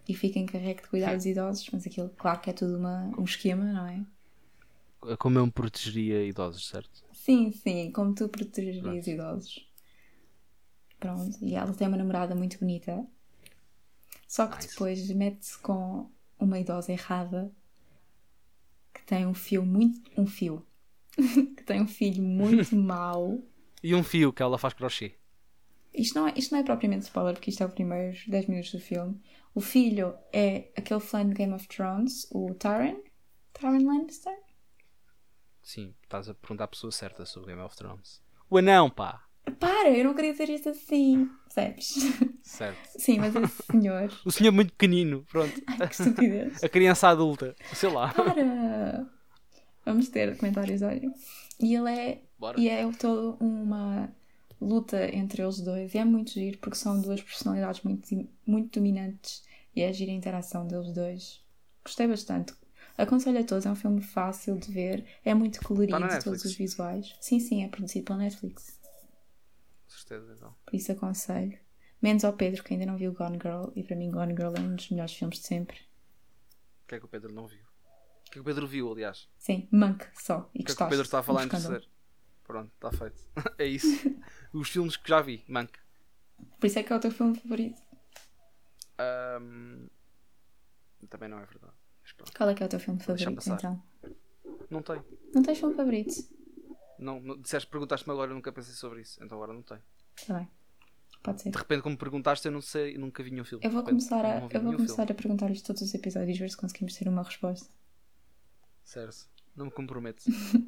e 0.07 0.13
fica 0.13 0.39
encarregue 0.39 0.81
de 0.83 0.89
cuidar 0.89 1.15
dos 1.15 1.25
idosos, 1.25 1.69
mas 1.71 1.85
aquilo, 1.85 2.09
claro 2.17 2.39
que 2.41 2.49
é 2.49 2.53
tudo 2.53 2.77
uma, 2.77 3.11
um 3.17 3.23
esquema, 3.23 3.63
não 3.65 3.87
é? 3.87 4.03
Como 5.17 5.37
eu 5.39 5.45
me 5.45 5.51
protegeria 5.51 6.25
idosos, 6.25 6.67
certo? 6.67 7.03
Sim, 7.13 7.51
sim, 7.51 7.91
como 7.91 8.13
tu 8.15 8.27
protegerias 8.29 9.07
idosos. 9.07 9.68
Pronto, 10.99 11.37
e 11.41 11.55
ela 11.55 11.73
tem 11.73 11.87
uma 11.87 11.97
namorada 11.97 12.35
muito 12.35 12.59
bonita. 12.59 13.05
Só 14.27 14.47
que 14.47 14.57
Nice. 14.57 14.69
depois 14.69 15.09
mete-se 15.11 15.57
com 15.59 16.09
uma 16.37 16.59
idosa 16.59 16.91
errada 16.91 17.51
que 18.93 19.01
tem 19.03 19.25
um 19.25 19.33
fio 19.33 19.65
muito. 19.65 20.01
um 20.19 20.25
fio. 20.27 20.65
que 21.17 21.63
tem 21.63 21.81
um 21.81 21.87
filho 21.87 22.21
muito 22.21 22.75
mau. 22.77 23.41
E 23.81 23.95
um 23.95 24.03
fio 24.03 24.31
que 24.33 24.43
ela 24.43 24.57
faz 24.57 24.73
crochê. 24.73 25.15
Isto 25.93 26.19
não, 26.19 26.27
é, 26.27 26.33
isto 26.35 26.51
não 26.51 26.59
é 26.59 26.63
propriamente 26.63 27.05
spoiler, 27.05 27.33
porque 27.33 27.49
isto 27.49 27.63
é 27.63 27.65
os 27.65 27.73
primeiros 27.73 28.25
10 28.27 28.45
minutos 28.47 28.71
do 28.71 28.79
filme. 28.79 29.19
O 29.55 29.61
filho 29.61 30.15
é 30.31 30.71
aquele 30.77 30.99
fã 30.99 31.27
de 31.27 31.33
Game 31.33 31.53
of 31.53 31.67
Thrones, 31.67 32.27
o 32.31 32.53
Tyrion. 32.53 32.99
Tyrion 33.53 33.85
Lannister? 33.87 34.37
Sim, 35.63 35.95
estás 36.03 36.29
a 36.29 36.33
perguntar 36.35 36.65
à 36.65 36.67
pessoa 36.67 36.91
certa 36.91 37.25
sobre 37.25 37.49
Game 37.53 37.61
of 37.65 37.75
Thrones. 37.75 38.21
O 38.49 38.57
anão, 38.57 38.89
pá! 38.89 39.27
Para, 39.51 39.89
eu 39.89 40.03
não 40.03 40.13
queria 40.13 40.31
dizer 40.31 40.49
isto 40.49 40.69
assim. 40.69 41.29
Percebes? 41.45 41.95
Certo. 42.43 42.89
Sim, 42.97 43.19
mas 43.19 43.35
esse 43.35 43.63
senhor. 43.71 44.11
O 44.25 44.31
senhor 44.31 44.51
muito 44.51 44.71
pequenino, 44.73 45.25
pronto. 45.31 45.61
Ai, 45.67 45.87
que 45.87 45.93
estupidez. 45.93 46.61
A 46.63 46.69
criança 46.69 47.07
adulta, 47.09 47.55
sei 47.73 47.89
lá. 47.89 48.13
Para! 48.13 49.07
Vamos 49.85 50.09
ter 50.09 50.37
comentários, 50.37 50.81
olha. 50.81 51.11
E 51.59 51.75
ele 51.75 51.89
é. 51.89 52.21
Bora. 52.37 52.59
E 52.59 52.69
é 52.69 52.89
toda 52.93 53.43
uma 53.43 54.09
luta 54.61 55.03
entre 55.13 55.41
eles 55.41 55.59
dois. 55.59 55.93
E 55.93 55.97
é 55.97 56.05
muito 56.05 56.31
giro 56.31 56.57
porque 56.59 56.77
são 56.77 56.99
duas 57.01 57.21
personalidades 57.21 57.81
muito, 57.81 58.29
muito 58.45 58.79
dominantes. 58.79 59.43
E 59.75 59.81
é 59.81 59.91
giro 59.91 60.11
a 60.11 60.13
interação 60.13 60.67
deles 60.67 60.91
dois. 60.91 61.41
Gostei 61.83 62.07
bastante. 62.07 62.53
Aconselho 62.97 63.39
a 63.39 63.43
todos, 63.43 63.65
é 63.65 63.71
um 63.71 63.75
filme 63.75 64.01
fácil 64.01 64.57
de 64.57 64.69
ver, 64.69 65.05
é 65.23 65.33
muito 65.33 65.61
colorido, 65.63 65.93
Tá 65.93 65.99
na 65.99 66.19
todos 66.19 66.43
os 66.43 66.53
visuais. 66.53 67.15
Sim, 67.21 67.39
sim, 67.39 67.63
é 67.63 67.69
produzido 67.69 68.03
pela 68.03 68.19
Netflix. 68.19 68.77
Certeza, 70.09 70.33
então. 70.33 70.55
Por 70.65 70.75
isso 70.75 70.91
aconselho. 70.91 71.59
Menos 72.01 72.23
ao 72.23 72.33
Pedro, 72.33 72.63
que 72.63 72.73
ainda 72.73 72.85
não 72.85 72.97
viu 72.97 73.13
Gone 73.13 73.37
Girl, 73.37 73.69
e 73.75 73.83
para 73.83 73.95
mim 73.95 74.09
Gone 74.09 74.33
Girl 74.35 74.55
é 74.55 74.59
um 74.59 74.75
dos 74.75 74.89
melhores 74.89 75.13
filmes 75.13 75.37
de 75.39 75.45
sempre. 75.45 75.77
O 76.83 76.87
que 76.87 76.95
é 76.95 76.99
que 76.99 77.05
o 77.05 77.07
Pedro 77.07 77.31
não 77.31 77.45
viu? 77.45 77.59
O 77.61 78.23
que 78.23 78.29
é 78.31 78.33
que 78.33 78.39
o 78.39 78.43
Pedro 78.43 78.65
viu, 78.67 78.91
aliás? 78.91 79.29
Sim, 79.37 79.67
Monk 79.71 80.07
só. 80.15 80.49
E 80.55 80.61
O 80.61 80.65
que 80.65 80.71
é 80.71 80.75
que 80.75 80.83
o. 80.83 80.89
Pedro 80.89 81.05
está 81.05 81.19
a 81.19 81.23
falar 81.23 81.41
Um 81.41 81.45
em 81.45 81.49
terceiro? 81.49 81.85
Pronto, 82.43 82.71
está 82.73 82.91
feito. 82.91 83.21
é 83.59 83.65
isso. 83.65 83.87
Os 84.51 84.69
filmes 84.69 84.97
que 84.97 85.07
já 85.07 85.21
vi, 85.21 85.43
Mank. 85.47 85.71
Por 86.59 86.65
isso 86.65 86.79
é 86.79 86.83
que 86.83 86.91
é 86.91 86.95
o 86.95 86.99
teu 86.99 87.11
filme 87.11 87.37
favorito. 87.37 87.79
Ahm, 88.97 89.87
Também 91.09 91.29
não 91.29 91.39
é 91.39 91.45
verdade. 91.45 91.73
Qual 92.35 92.49
é 92.49 92.55
que 92.55 92.63
é 92.63 92.65
o 92.65 92.69
teu 92.69 92.79
filme 92.79 92.99
favorito, 92.99 93.49
então? 93.51 93.83
Não 94.71 94.81
tenho. 94.81 95.05
Não 95.33 95.43
tens 95.43 95.59
filme 95.59 95.75
favorito? 95.75 96.13
Não, 96.99 97.19
não, 97.19 97.37
disseste, 97.37 97.69
perguntaste-me 97.69 98.13
agora, 98.13 98.31
eu 98.31 98.35
nunca 98.35 98.51
pensei 98.51 98.73
sobre 98.73 99.01
isso. 99.01 99.23
Então 99.23 99.37
agora 99.37 99.53
não 99.53 99.61
tenho. 99.61 99.81
Está 100.15 100.33
bem. 100.35 100.49
Pode 101.23 101.41
ser. 101.41 101.51
De 101.51 101.57
repente, 101.57 101.81
como 101.81 101.97
perguntaste, 101.97 102.47
eu 102.47 102.51
não 102.51 102.61
sei, 102.61 102.97
nunca 102.97 103.23
vi 103.23 103.31
nenhum 103.31 103.43
filme. 103.43 103.65
Eu 103.65 103.71
vou 103.71 103.81
repente, 103.81 104.07
começar 104.07 104.25
a, 104.25 104.35
eu 104.35 104.61
vou 104.61 104.73
começar 104.73 105.05
filme. 105.05 105.11
a 105.11 105.15
perguntar 105.15 105.51
isto 105.51 105.67
todos 105.67 105.81
os 105.81 105.93
episódios, 105.93 106.37
ver 106.37 106.49
se 106.49 106.57
conseguimos 106.57 106.95
ter 106.95 107.07
uma 107.07 107.23
resposta. 107.23 107.69
Certo. 108.83 109.29
Não 109.55 109.65
me 109.65 109.71
comprometo. 109.71 110.23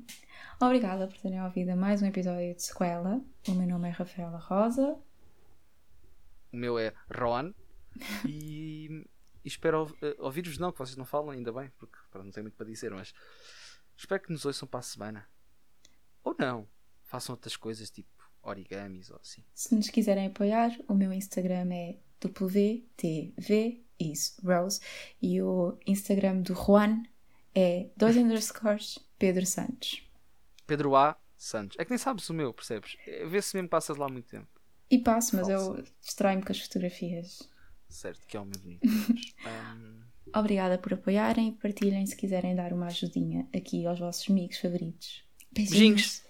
Obrigada 0.59 1.07
por 1.07 1.17
terem 1.17 1.41
ouvido 1.41 1.75
mais 1.75 2.01
um 2.01 2.05
episódio 2.05 2.53
de 2.53 2.61
Sequela. 2.61 3.21
O 3.47 3.51
meu 3.53 3.67
nome 3.67 3.87
é 3.87 3.91
Rafaela 3.91 4.37
Rosa. 4.37 4.97
o 6.51 6.57
meu 6.57 6.77
é 6.77 6.93
Roan. 7.13 7.53
E, 8.27 9.05
e 9.43 9.47
espero 9.47 9.95
eh, 10.01 10.15
ouvir-vos, 10.19 10.57
não, 10.57 10.71
que 10.71 10.79
vocês 10.79 10.97
não 10.97 11.05
falam, 11.05 11.29
ainda 11.29 11.53
bem, 11.53 11.71
porque 11.77 11.97
pronto, 12.09 12.25
não 12.25 12.31
tenho 12.31 12.43
muito 12.43 12.55
para 12.55 12.65
dizer, 12.65 12.91
mas 12.91 13.13
espero 13.95 14.21
que 14.21 14.31
nos 14.31 14.45
ouçam 14.45 14.67
para 14.67 14.81
a 14.81 14.83
semana. 14.83 15.27
Ou 16.23 16.35
não. 16.37 16.67
Façam 17.03 17.33
outras 17.33 17.55
coisas, 17.55 17.89
tipo 17.89 18.09
origamis 18.43 19.09
ou 19.09 19.17
assim. 19.21 19.43
Se 19.53 19.75
nos 19.75 19.89
quiserem 19.89 20.27
apoiar, 20.27 20.71
o 20.87 20.93
meu 20.93 21.13
Instagram 21.13 21.71
é 21.73 21.99
WTV 22.25 23.83
e 25.21 25.41
o 25.41 25.77
Instagram 25.85 26.41
do 26.41 26.55
Juan 26.55 27.03
é 27.53 27.89
dois 27.95 28.17
underscores 28.17 28.97
Pedro 29.19 29.45
Santos. 29.45 30.03
Pedro 30.65 30.95
A. 30.95 31.17
Santos. 31.37 31.77
É 31.79 31.83
que 31.83 31.91
nem 31.91 31.97
sabes 31.97 32.29
o 32.29 32.33
meu, 32.33 32.53
percebes? 32.53 32.95
É, 33.05 33.25
Vê-se 33.25 33.55
mesmo 33.55 33.69
passas 33.69 33.97
lá 33.97 34.07
muito 34.07 34.29
tempo. 34.29 34.47
E 34.89 34.99
passo, 34.99 35.35
mas 35.35 35.49
eu 35.49 35.83
distraio-me 35.99 36.43
com 36.43 36.51
as 36.51 36.59
fotografias. 36.59 37.49
Certo, 37.89 38.25
que 38.27 38.37
é 38.37 38.39
o 38.39 38.45
meu 38.45 38.59
bonito. 38.59 38.87
Ahm, 39.45 40.01
Obrigada 40.35 40.77
por 40.77 40.93
apoiarem 40.93 41.49
e 41.49 41.51
partilhem 41.53 42.05
se 42.05 42.15
quiserem 42.15 42.55
dar 42.55 42.71
uma 42.73 42.87
ajudinha 42.87 43.47
aqui 43.55 43.85
aos 43.85 43.99
vossos 43.99 44.29
amigos 44.29 44.57
favoritos. 44.59 45.23
Beijinhos. 45.51 46.21